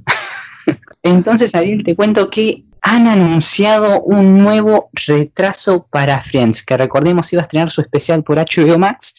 [1.03, 7.41] Entonces, Ariel, te cuento que han anunciado un nuevo retraso para Friends, que recordemos iba
[7.43, 9.15] a estrenar su especial por HBO Max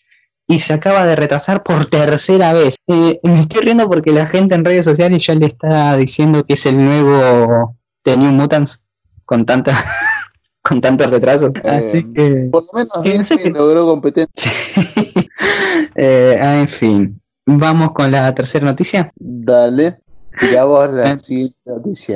[0.48, 2.76] y se acaba de retrasar por tercera vez.
[2.88, 6.54] Eh, me estoy riendo porque la gente en redes sociales ya le está diciendo que
[6.56, 8.82] es el nuevo The New Mutants
[9.26, 9.74] con tanta
[10.62, 11.52] con tanto retraso.
[11.64, 14.52] Así Eh, que Por lo menos Disney logró competencia.
[15.96, 19.12] Eh, ah, en fin, vamos con la tercera noticia.
[19.16, 20.00] Dale.
[20.66, 21.18] Vos la Eh.
[21.20, 22.16] siguiente noticia.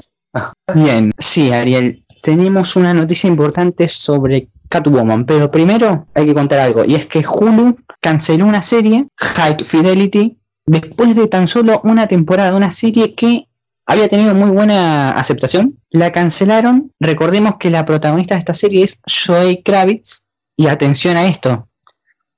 [0.74, 6.84] Bien, sí, Ariel, tenemos una noticia importante sobre Catwoman, pero primero hay que contar algo,
[6.86, 12.56] y es que Hulu canceló una serie, High Fidelity, después de tan solo una temporada,
[12.56, 13.48] una serie que
[13.86, 18.98] había tenido muy buena aceptación, la cancelaron, recordemos que la protagonista de esta serie es
[19.10, 20.22] Zoe Kravitz,
[20.58, 21.70] y atención a esto,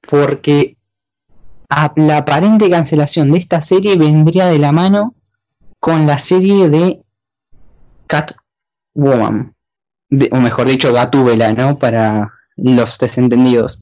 [0.09, 0.75] porque
[1.95, 5.15] la aparente cancelación de esta serie vendría de la mano
[5.79, 7.01] con la serie de
[8.10, 9.54] Catwoman,
[10.32, 11.78] o mejor dicho, Gatúbela, ¿no?
[11.78, 13.80] Para los desentendidos.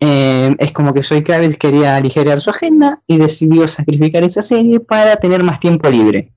[0.00, 4.80] Eh, es como que Soy Kravitz quería aligerar su agenda y decidió sacrificar esa serie
[4.80, 6.32] para tener más tiempo libre.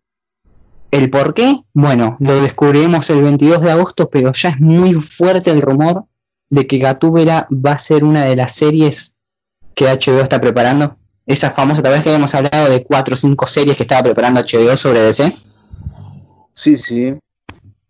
[0.91, 1.61] ¿El por qué?
[1.73, 6.05] Bueno, lo descubriremos el 22 de agosto, pero ya es muy fuerte el rumor
[6.49, 9.13] de que Gatúbela va a ser una de las series
[9.73, 10.97] que HBO está preparando.
[11.25, 14.41] Esa famosa, tal vez que hemos hablado de cuatro o cinco series que estaba preparando
[14.41, 15.33] HBO sobre DC.
[16.51, 17.17] Sí, sí.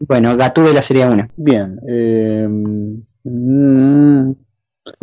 [0.07, 1.29] Bueno, Gatúbela sería una.
[1.37, 1.79] Bien.
[1.87, 2.47] Eh,
[3.23, 4.31] mm,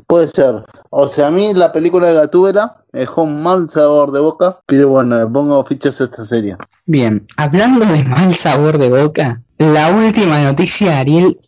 [0.07, 0.65] puede ser.
[0.91, 4.61] O sea, a mí la película de Gatúbela me dejó un mal sabor de boca,
[4.67, 6.57] pero bueno, le pongo fichas a esta serie.
[6.87, 11.39] Bien, hablando de mal sabor de boca, la última noticia, Ariel,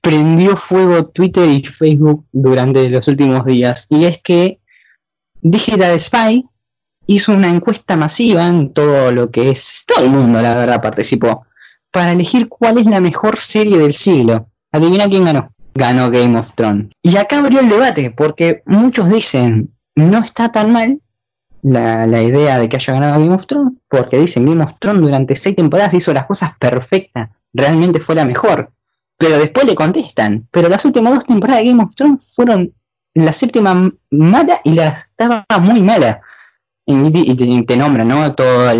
[0.00, 3.86] prendió fuego Twitter y Facebook durante los últimos días.
[3.88, 4.58] Y es que
[5.42, 6.44] Digital Spy
[7.06, 11.45] hizo una encuesta masiva en todo lo que es, todo el mundo, la verdad, participó,
[11.96, 14.50] para elegir cuál es la mejor serie del siglo.
[14.70, 15.50] Adivina quién ganó.
[15.74, 16.92] Ganó Game of Thrones.
[17.02, 21.00] Y acá abrió el debate, porque muchos dicen, no está tan mal
[21.62, 25.00] la, la idea de que haya ganado Game of Thrones, porque dicen Game of Thrones
[25.00, 28.72] durante seis temporadas hizo las cosas perfectas, realmente fue la mejor.
[29.16, 32.74] Pero después le contestan, pero las últimas dos temporadas de Game of Thrones fueron
[33.14, 36.20] la séptima mala y la estaba muy mala.
[36.84, 38.34] Y, te, te nombran, ¿no?
[38.34, 38.76] Todas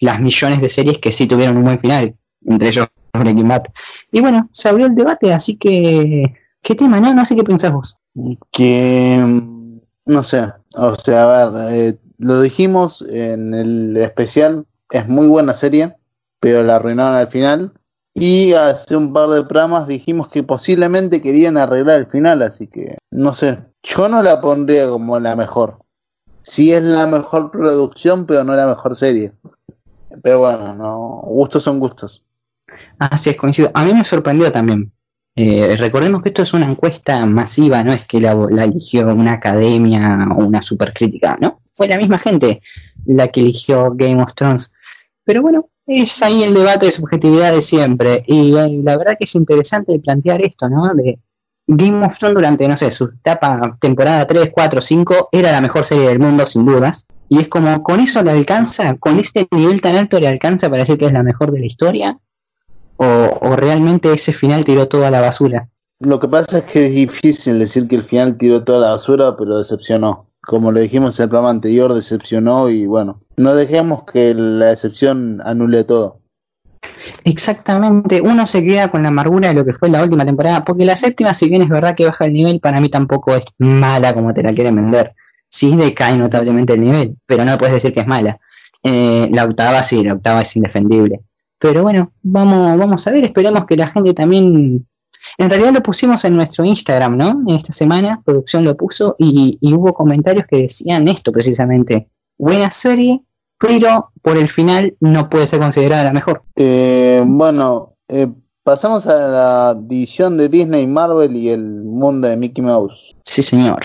[0.00, 2.14] las millones de series que sí tuvieron un buen final,
[2.46, 3.64] entre ellos Breaking Bad.
[4.10, 6.34] Y bueno, se abrió el debate, así que.
[6.62, 7.12] ¿Qué tema, no?
[7.12, 7.96] No sé qué pensás vos.
[8.50, 9.22] Que.
[10.06, 10.52] No sé.
[10.76, 15.96] O sea, a ver, eh, lo dijimos en el especial, es muy buena serie,
[16.40, 17.72] pero la arruinaron al final.
[18.14, 22.96] Y hace un par de programas dijimos que posiblemente querían arreglar el final, así que
[23.10, 23.58] no sé.
[23.82, 25.78] Yo no la pondría como la mejor.
[26.42, 29.32] Sí es la mejor producción, pero no la mejor serie.
[30.22, 32.24] Pero bueno, no, gustos son gustos.
[33.10, 33.70] Así es, coincido.
[33.74, 34.92] A mí me sorprendió también.
[35.36, 40.28] Eh, recordemos que esto es una encuesta masiva, no es que la, eligió una academia
[40.30, 41.60] o una supercrítica, ¿no?
[41.72, 42.62] Fue la misma gente
[43.06, 44.70] la que eligió Game of Thrones.
[45.24, 48.24] Pero bueno, es ahí el debate de subjetividad de siempre.
[48.26, 50.94] Y eh, la verdad que es interesante plantear esto, ¿no?
[50.94, 51.18] De
[51.66, 55.84] Game of Thrones durante, no sé, su etapa, temporada 3, 4, 5, era la mejor
[55.84, 57.06] serie del mundo, sin dudas.
[57.28, 60.82] Y es como, con eso le alcanza, con este nivel tan alto le alcanza para
[60.82, 62.18] decir que es la mejor de la historia.
[62.96, 63.04] O,
[63.40, 65.68] o realmente ese final tiró todo a la basura.
[66.00, 69.36] Lo que pasa es que es difícil decir que el final tiró toda la basura,
[69.36, 70.26] pero decepcionó.
[70.42, 75.40] Como lo dijimos en el programa anterior, decepcionó y bueno, no dejemos que la decepción
[75.44, 76.20] anule todo.
[77.24, 80.84] Exactamente, uno se queda con la amargura de lo que fue la última temporada, porque
[80.84, 84.12] la séptima, si bien es verdad que baja el nivel, para mí tampoco es mala
[84.12, 85.14] como te la quieren vender.
[85.48, 88.38] Sí decae notablemente el nivel, pero no puedes decir que es mala.
[88.82, 91.20] Eh, la octava sí, la octava es indefendible.
[91.64, 94.86] Pero bueno, vamos, vamos a ver, esperemos que la gente también...
[95.38, 97.42] En realidad lo pusimos en nuestro Instagram, ¿no?
[97.46, 102.10] En esta semana, producción lo puso y, y hubo comentarios que decían esto precisamente.
[102.36, 103.22] Buena serie,
[103.58, 106.42] pero por el final no puede ser considerada la mejor.
[106.56, 108.28] Eh, bueno, eh,
[108.62, 113.16] pasamos a la división de Disney, Marvel y el mundo de Mickey Mouse.
[113.24, 113.80] Sí, señor.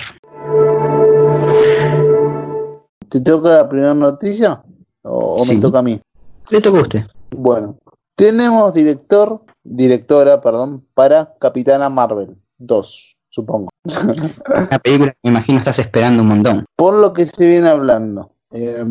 [3.07, 4.61] ¿Te toca la primera noticia?
[5.03, 5.55] ¿O, o Sí.
[5.55, 5.97] me toca a mí?
[6.49, 7.05] Le toca a usted.
[7.31, 7.77] Bueno,
[8.15, 13.69] tenemos director, directora, perdón, para Capitana Marvel 2, supongo.
[13.83, 16.65] Una película que me imagino estás esperando un montón.
[16.75, 18.83] Por lo que se viene hablando, eh,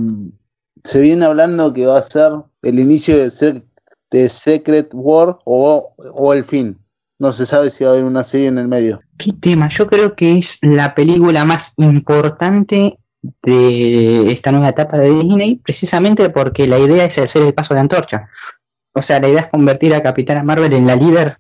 [0.85, 3.63] se viene hablando que va a ser el inicio de,
[4.11, 6.79] de Secret War o, o el fin.
[7.21, 9.01] No se sabe si va a haber una serie en el medio.
[9.19, 9.69] ¿Qué tema?
[9.69, 12.97] Yo creo que es la película más importante
[13.43, 17.81] de esta nueva etapa de Disney, precisamente porque la idea es hacer el paso de
[17.81, 18.29] antorcha.
[18.93, 21.39] O sea, la idea es convertir a Capitana Marvel en la líder.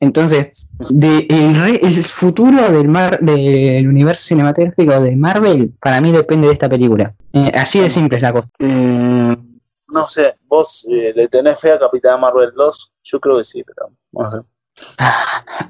[0.00, 6.54] Entonces, el, el futuro del, mar, del universo cinematográfico de Marvel, para mí depende de
[6.54, 7.14] esta película.
[7.32, 8.48] Eh, así de simple es la cosa.
[8.58, 9.36] Eh,
[9.86, 12.92] no sé, vos eh, le tenés fe a Capitana Marvel 2?
[13.04, 14.51] Yo creo que sí, pero no sé.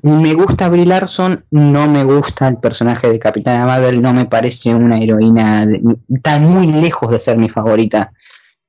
[0.03, 4.75] Me gusta Brie Larson, no me gusta el personaje de Capitana Marvel, no me parece
[4.75, 5.67] una heroína,
[6.13, 8.13] está muy lejos de ser mi favorita.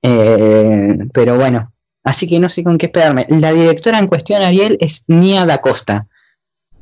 [0.02, 1.72] Eh, pero bueno,
[2.04, 3.26] así que no sé con qué esperarme.
[3.30, 6.08] La directora en cuestión, Ariel, es Nia Da Costa,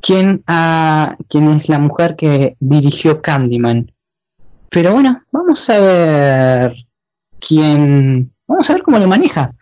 [0.02, 3.92] quien, ha- quien es la mujer que dirigió Candyman.
[4.70, 6.76] Pero bueno, vamos a ver
[7.40, 9.54] quién, vamos a ver cómo lo maneja.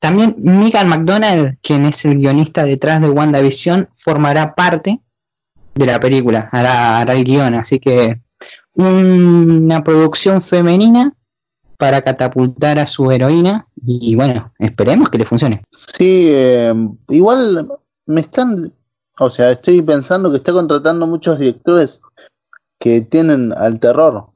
[0.00, 5.00] También Megan McDonald, quien es el guionista detrás de WandaVision, formará parte
[5.74, 8.20] de la película, hará, hará el guion, así que
[8.74, 11.14] una producción femenina
[11.76, 15.62] para catapultar a su heroína y bueno, esperemos que le funcione.
[15.70, 16.72] Sí, eh,
[17.08, 17.68] igual
[18.06, 18.72] me están
[19.18, 22.02] O sea, estoy pensando que está contratando muchos directores
[22.78, 24.26] que tienen al terror.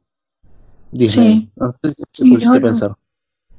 [0.90, 1.34] Disney.
[1.34, 1.50] Sí.
[1.56, 2.96] No sé si sí, ahora, pensar.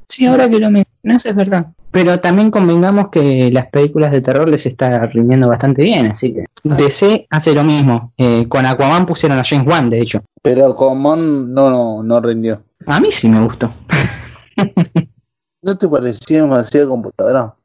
[0.08, 1.75] sí, ahora que lo mencionas es verdad.
[1.96, 6.44] Pero también convengamos que las películas de terror les está rindiendo bastante bien, así que
[6.62, 8.12] DC hace lo mismo.
[8.18, 10.22] Eh, con Aquaman pusieron a James Wan, de hecho.
[10.42, 12.62] Pero Aquaman no, no, no rindió.
[12.86, 13.72] A mí sí me gustó.
[15.62, 17.56] ¿No te parecía demasiado computadora?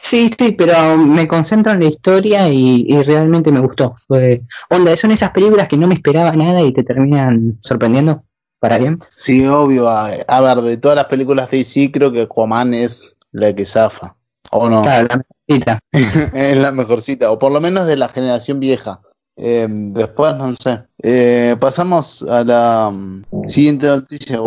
[0.00, 3.92] Sí, sí, pero me concentro en la historia y, realmente me gustó.
[4.08, 8.24] Fue, onda, son esas películas que no me esperaba nada y te terminan sorprendiendo
[8.60, 8.98] para bien.
[9.10, 9.90] Sí, obvio.
[9.90, 14.16] A, ver, de todas las películas de DC, creo que Aquaman es la que zafa.
[14.50, 14.82] ¿O no?
[14.82, 15.80] Claro, la mejorcita.
[16.36, 19.00] es la mejorcita, o por lo menos de la generación vieja.
[19.36, 20.84] Eh, después, no sé.
[21.02, 24.40] Eh, pasamos a la um, siguiente noticia,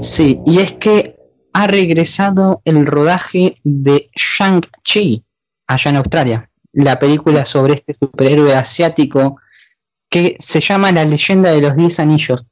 [0.00, 1.16] Sí, y es que
[1.52, 5.24] ha regresado el rodaje de Shang-Chi
[5.66, 9.36] allá en Australia, la película sobre este superhéroe asiático
[10.08, 12.46] que se llama La leyenda de los 10 anillos.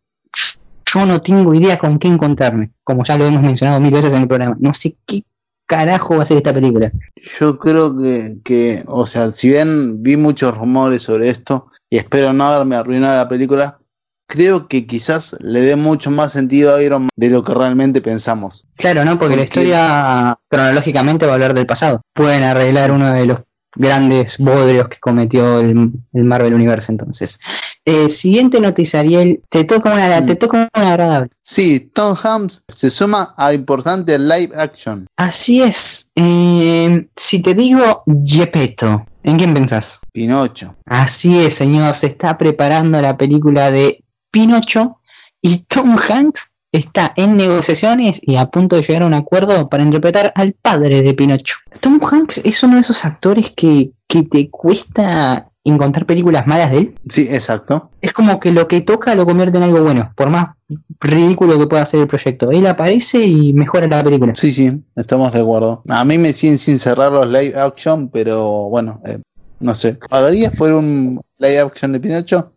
[0.93, 4.23] Yo no tengo idea con qué encontrarme, como ya lo hemos mencionado mil veces en
[4.23, 4.57] el programa.
[4.61, 5.25] No sé qué
[5.67, 6.91] carajo va a ser esta película.
[7.39, 12.33] Yo creo que, que o sea, si bien vi muchos rumores sobre esto y espero
[12.33, 13.79] no haberme arruinado la película,
[14.27, 18.01] creo que quizás le dé mucho más sentido a Iron Man de lo que realmente
[18.01, 18.67] pensamos.
[18.77, 19.19] Claro, ¿no?
[19.19, 22.03] Porque, la historia cronológicamente va a hablar del pasado.
[22.13, 23.39] Pueden arreglar uno de los
[23.77, 27.39] grandes bodrios que cometió el, Marvel Universe entonces.
[27.85, 31.31] Eh, siguiente noticia, Ariel, te toca una, te toca una agradable.
[31.43, 35.07] Sí, Tom Hanks se suma a importante live action.
[35.17, 36.01] Así es.
[36.15, 40.01] Eh, si te digo Gepetto, ¿en quién pensás?
[40.13, 40.75] Pinocho.
[40.87, 45.01] Así es, señor, se está preparando la película de Pinocho
[45.41, 49.83] y Tom Hanks está en negociaciones y a punto de llegar a un acuerdo para
[49.83, 51.57] interpretar al padre de Pinocho.
[51.81, 56.95] Tom Hanks es uno de esos actores que, te cuesta encontrar películas malas de él.
[57.11, 57.91] Sí, exacto.
[58.01, 60.55] Es como que lo que toca lo convierte en algo bueno, por más
[61.01, 62.51] ridículo que pueda ser el proyecto.
[62.51, 64.35] Él aparece y mejora la película.
[64.35, 65.83] Sí, sí, estamos de acuerdo.
[65.91, 69.19] A mí me siguen sin cerrar los live action, pero bueno, eh,
[69.61, 69.99] no sé.
[70.09, 72.53] ¿Pagarías por un live action de Pinocho?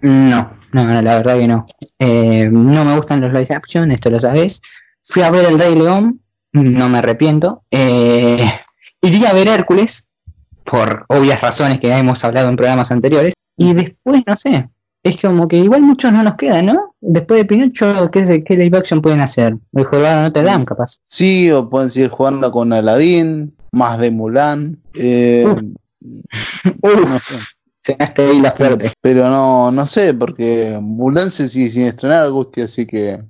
[0.00, 1.66] No, no, la verdad que no.
[2.00, 4.60] Eh, no me gustan los live action, esto lo sabes.
[5.02, 6.20] Fui a ver El Rey León,
[6.52, 7.62] no me arrepiento.
[7.70, 8.44] Eh,
[9.00, 10.04] iría a ver Hércules,
[10.64, 13.34] por obvias razones que ya hemos hablado en programas anteriores.
[13.56, 14.68] Y después, no sé,
[15.04, 16.96] es como que igual muchos no nos quedan, ¿no?
[17.00, 19.56] Después de Pinocho, ¿qué, qué live action pueden hacer?
[19.74, 20.96] El jugador no te dan, capaz.
[21.06, 24.82] Sí, o pueden seguir jugando con Aladdin, más de Mulan.
[24.94, 25.44] Eh,
[26.82, 27.34] no sé
[28.16, 28.92] ahí la fuerte.
[29.00, 33.22] Pero no, no sé, porque Mulan se sigue sin estrenar, Agusti, así que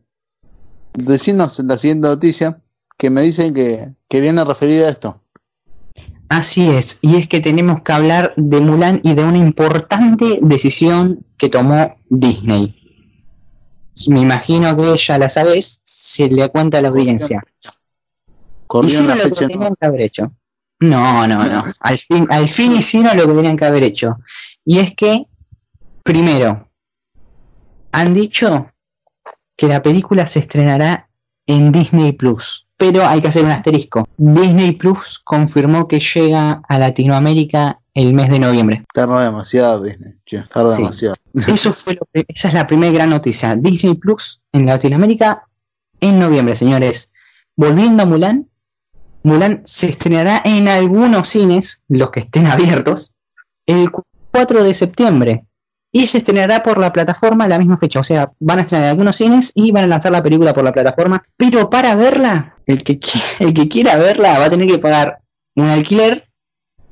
[0.93, 2.61] decirnos en la siguiente noticia
[2.97, 5.21] que me dicen que, que viene referida a esto.
[6.29, 11.25] Así es, y es que tenemos que hablar de Mulan y de una importante decisión
[11.37, 12.75] que tomó Disney.
[14.09, 17.41] Me imagino que ya la sabes, se le cuenta a la audiencia.
[18.67, 19.47] Corrió la fecha.
[19.49, 19.77] No,
[20.89, 21.65] no, no.
[21.81, 24.19] Al fin, al fin hicieron lo que tenían que haber hecho.
[24.65, 25.27] Y es que,
[26.03, 26.69] primero,
[27.93, 28.71] han dicho
[29.57, 31.09] que la película se estrenará
[31.47, 32.67] en Disney Plus.
[32.77, 34.09] Pero hay que hacer un asterisco.
[34.17, 38.85] Disney Plus confirmó que llega a Latinoamérica el mes de noviembre.
[38.93, 40.15] Tarda demasiado Disney.
[40.53, 41.15] Tarda demasiado.
[41.35, 43.55] Eso fue esa es la primera gran noticia.
[43.55, 45.47] Disney Plus en Latinoamérica
[46.01, 47.09] en noviembre, señores.
[47.57, 48.49] Volviendo a Mulan,
[49.25, 53.11] Mulan se estrenará en algunos cines, los que estén abiertos,
[53.67, 53.91] el
[54.31, 55.45] 4 de septiembre.
[55.91, 58.01] Y se estrenará por la plataforma la misma fecha.
[58.01, 60.65] O sea, van a estrenar en algunos cines y van a lanzar la película por
[60.65, 61.25] la plataforma.
[61.37, 63.01] Pero para verla, el que,
[63.39, 65.21] el que quiera verla va a tener que pagar
[65.55, 66.29] un alquiler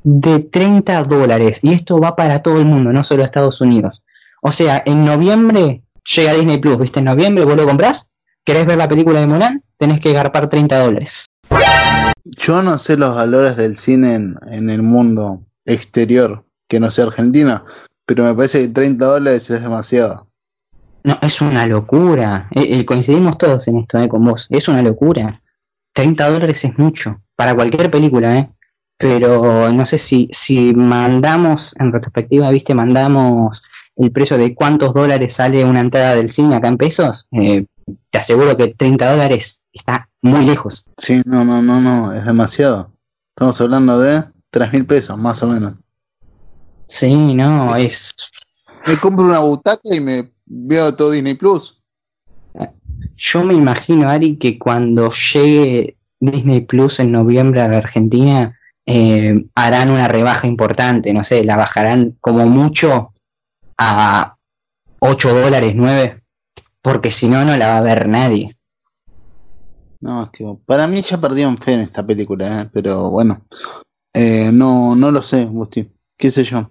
[0.03, 1.59] de 30 dólares.
[1.63, 4.03] Y esto va para todo el mundo, no solo Estados Unidos.
[4.41, 5.83] O sea, en noviembre
[6.15, 7.01] llega Disney Plus, ¿viste?
[7.01, 8.09] En noviembre vos lo comprás,
[8.45, 11.27] querés ver la película de Mulan, tenés que garpar 30 dólares.
[12.25, 17.65] Yo no sé los valores del cine en, el mundo exterior, que no sea Argentina,
[18.07, 20.29] pero me parece que 30 dólares es demasiado.
[21.05, 22.49] No, es una locura.
[22.53, 24.47] Eh, eh, coincidimos todos en esto, eh, con vos.
[24.51, 25.43] Es una locura.
[25.95, 27.21] 30 dólares es mucho.
[27.37, 28.51] Para cualquier película, ¿eh?
[28.97, 33.63] Pero no sé si, si mandamos, en retrospectiva, viste, mandamos
[33.97, 37.27] el precio de cuántos dólares sale una entrada del cine acá en pesos.
[37.31, 40.87] te aseguro que 30 dólares está muy lejos.
[40.97, 42.93] Sí, no, no, no, no, es demasiado.
[43.37, 45.75] Estamos hablando de tres mil pesos, más o menos.
[46.87, 48.13] Sí, no, es.
[48.87, 51.81] Me compro una butaca y me veo todo Disney Plus.
[53.17, 59.45] Yo me imagino, Ari, que cuando llegue Disney Plus en noviembre a la Argentina, eh,
[59.55, 63.13] harán una rebaja importante, no sé, la bajarán como mucho
[63.79, 64.37] a
[65.01, 66.23] 8 dólares, 9,
[66.81, 68.57] porque si no, no la va a ver nadie.
[70.03, 72.67] No, es que para mí ya perdieron fe en esta película, ¿eh?
[72.73, 73.43] pero bueno,
[74.13, 75.89] eh, no, no lo sé, Gusti,
[76.19, 76.69] qué sé yo.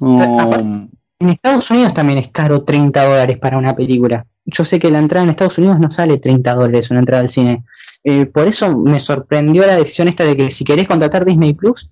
[0.00, 4.26] En Estados Unidos también es caro 30 dólares para una película.
[4.46, 7.28] Yo sé que la entrada en Estados Unidos no sale 30 dólares una entrada al
[7.28, 7.64] cine.
[8.02, 11.90] Eh, por eso me sorprendió la decisión esta de que si querés contratar Disney Plus,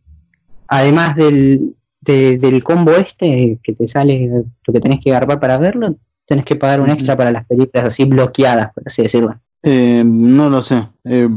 [0.68, 5.96] además del, del combo este que te sale lo que tenés que agarrar para verlo,
[6.24, 9.38] tenés que pagar un extra para las películas así bloqueadas, por así decirlo.
[9.62, 10.88] Eh, no lo sé.
[11.04, 11.28] Eh,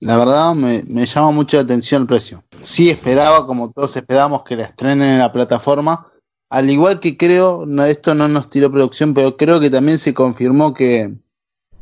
[0.00, 2.44] la verdad me, llama mucho la atención el precio.
[2.60, 6.12] Sí esperaba, como todos esperábamos, que la estrenen en la plataforma.
[6.50, 10.14] Al igual que creo, no, esto no nos tiró producción, pero creo que también se
[10.14, 11.18] confirmó que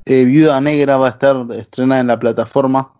[0.04, 2.92] eh, Viuda Negra va a estar estrenada en la plataforma.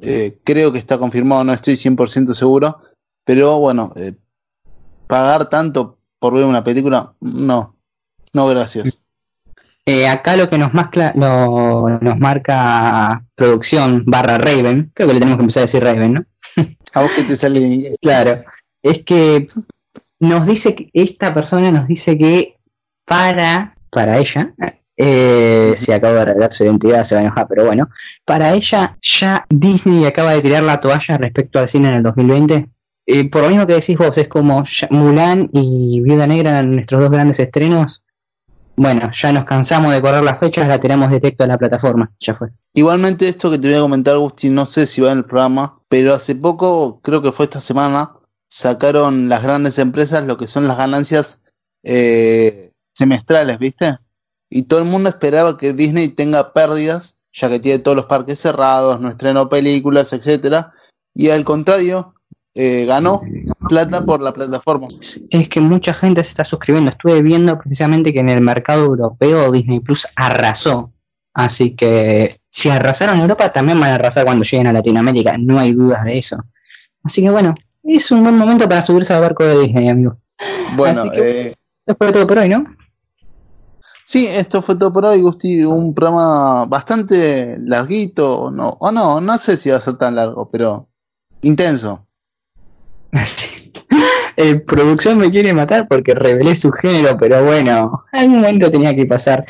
[0.00, 2.78] Eh, creo que está confirmado, no estoy 100% seguro.
[3.24, 3.92] Pero bueno,
[5.06, 7.76] pagar tanto por ver una película, no.
[8.32, 8.99] No, gracias.
[9.86, 10.70] Eh, acá lo que nos,
[11.14, 16.14] lo, nos marca producción barra Raven, creo que le tenemos que empezar a decir Raven,
[16.14, 16.24] ¿no?
[16.94, 18.42] a vos que te sale Claro,
[18.82, 19.48] es que
[20.20, 22.56] nos dice que esta persona nos dice que
[23.04, 24.52] para, para ella,
[24.96, 27.88] eh, si acaba de revelar su identidad se va a enojar, pero bueno,
[28.24, 32.68] para ella ya Disney acaba de tirar la toalla respecto al cine en el 2020.
[33.06, 37.10] Eh, por lo mismo que decís vos, es como Mulan y Viuda Negra, nuestros dos
[37.10, 38.04] grandes estrenos,
[38.80, 42.32] bueno, ya nos cansamos de correr las fechas, la tiramos directo a la plataforma, ya
[42.32, 42.48] fue.
[42.72, 45.82] Igualmente esto que te voy a comentar, Agustín, no sé si va en el programa,
[45.90, 48.16] pero hace poco, creo que fue esta semana,
[48.48, 51.42] sacaron las grandes empresas lo que son las ganancias
[51.82, 53.98] eh, semestrales, ¿viste?
[54.48, 58.38] Y todo el mundo esperaba que Disney tenga pérdidas, ya que tiene todos los parques
[58.38, 60.72] cerrados, no estrenó películas, etcétera.
[61.12, 62.14] Y al contrario,
[62.54, 63.20] eh, ganó
[63.68, 64.88] plata por la plataforma.
[65.30, 66.90] Es que mucha gente se está suscribiendo.
[66.90, 70.92] Estuve viendo precisamente que en el mercado europeo Disney Plus arrasó.
[71.32, 75.36] Así que si arrasaron en Europa, también van a arrasar cuando lleguen a Latinoamérica.
[75.38, 76.38] No hay dudas de eso.
[77.04, 80.18] Así que bueno, es un buen momento para subirse al barco de Disney, amigo.
[80.76, 81.54] Bueno, eh,
[81.86, 82.64] esto fue todo por hoy, ¿no?
[84.04, 85.64] Sí, esto fue todo por hoy, Gusti.
[85.64, 90.50] Un programa bastante larguito, no, o no, no sé si va a ser tan largo,
[90.50, 90.88] pero
[91.42, 92.08] intenso.
[94.36, 99.04] Eh, producción me quiere matar porque revelé su género, pero bueno, algún momento tenía que
[99.04, 99.44] pasar.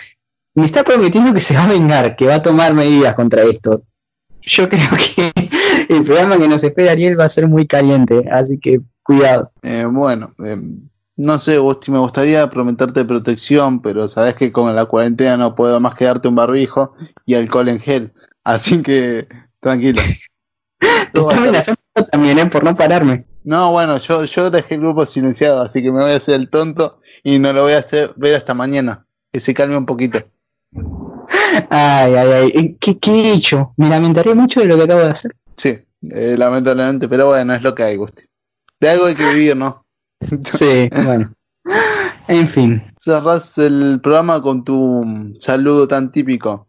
[0.55, 3.85] Me está prometiendo que se va a vengar, que va a tomar medidas contra esto.
[4.43, 5.33] Yo creo que
[5.89, 9.53] el programa que nos espera Ariel va a ser muy caliente, así que cuidado.
[9.63, 10.57] Eh, bueno, eh,
[11.17, 15.79] no sé, Gusti, me gustaría prometerte protección, pero sabes que con la cuarentena no puedo
[15.79, 16.95] más que darte un barbijo
[17.27, 18.13] y alcohol en gel.
[18.43, 19.29] Así que
[19.61, 20.03] tranquilo.
[21.13, 21.81] Te está amenazando
[22.11, 22.47] también, ¿eh?
[22.47, 23.30] Por no pararme.
[23.43, 26.51] No, bueno, yo, yo dejé el grupo silenciado, así que me voy a hacer el
[26.51, 29.07] tonto y no lo voy a hacer, ver hasta mañana.
[29.33, 30.19] Que se calme un poquito.
[31.71, 32.77] Ay, ay, ay.
[32.81, 33.73] ¿Qué, qué he hecho?
[33.77, 35.37] Me lamentaré mucho de lo que acabo de hacer.
[35.57, 35.79] Sí,
[36.11, 38.25] eh, lamentablemente, pero bueno, es lo que hay, Gusti.
[38.81, 39.85] De algo hay que vivir, ¿no?
[40.45, 41.33] sí, bueno.
[42.29, 42.83] En fin.
[42.99, 45.05] Cerrás el programa con tu
[45.39, 46.67] saludo tan típico.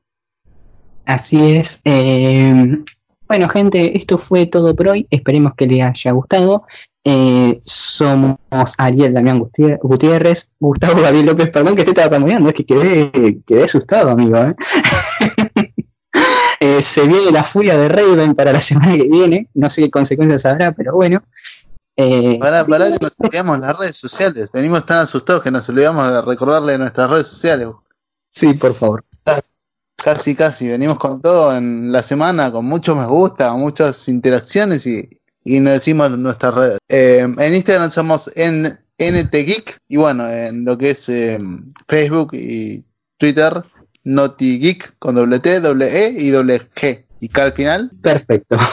[1.05, 1.81] Así es.
[1.85, 2.83] Eh,
[3.31, 5.07] bueno, gente, esto fue todo por hoy.
[5.09, 6.65] Esperemos que les haya gustado.
[7.05, 8.37] Eh, somos
[8.77, 9.39] Ariel Damián
[9.81, 14.35] Gutiérrez, Gustavo Gabriel López, perdón que esté tartamudeando, es que quedé, quedé asustado, amigo.
[14.35, 14.53] ¿eh?
[16.59, 19.91] eh, se viene la furia de Raven para la semana que viene, no sé qué
[19.91, 21.23] consecuencias habrá, pero bueno.
[21.95, 26.05] Eh, para, para que nos olvidemos las redes sociales, venimos tan asustados que nos olvidamos
[26.11, 27.69] de recordarle nuestras redes sociales.
[28.29, 29.05] Sí, por favor.
[30.03, 30.67] Casi, casi.
[30.67, 35.07] Venimos con todo en la semana, con muchos me gusta, muchas interacciones y,
[35.43, 36.79] y nos decimos nuestras redes.
[36.89, 38.63] Eh, en Instagram somos en
[38.97, 41.37] NTGeek y bueno, en lo que es eh,
[41.87, 42.83] Facebook y
[43.17, 43.61] Twitter,
[44.03, 47.05] NotiGeek con doble T, doble E y doble G.
[47.19, 47.91] Y K al final.
[48.01, 48.57] Perfecto.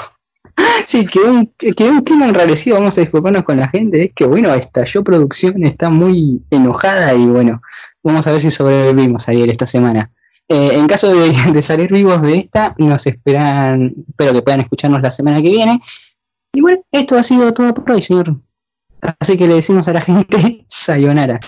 [0.87, 4.24] Sí, quedó un, quedó un clima enrarecido, vamos a disculparnos con la gente, es que
[4.24, 7.61] bueno, estalló producción, está muy enojada y bueno,
[8.03, 10.11] vamos a ver si sobrevivimos ayer esta semana.
[10.49, 11.12] Eh, en caso
[11.53, 15.80] de, salir vivos de esta, nos esperan, espero que puedan escucharnos la semana que viene.
[16.53, 18.36] Y bueno, esto ha sido todo por hoy, señor.
[19.20, 21.38] Así que le decimos a la gente, sayonara.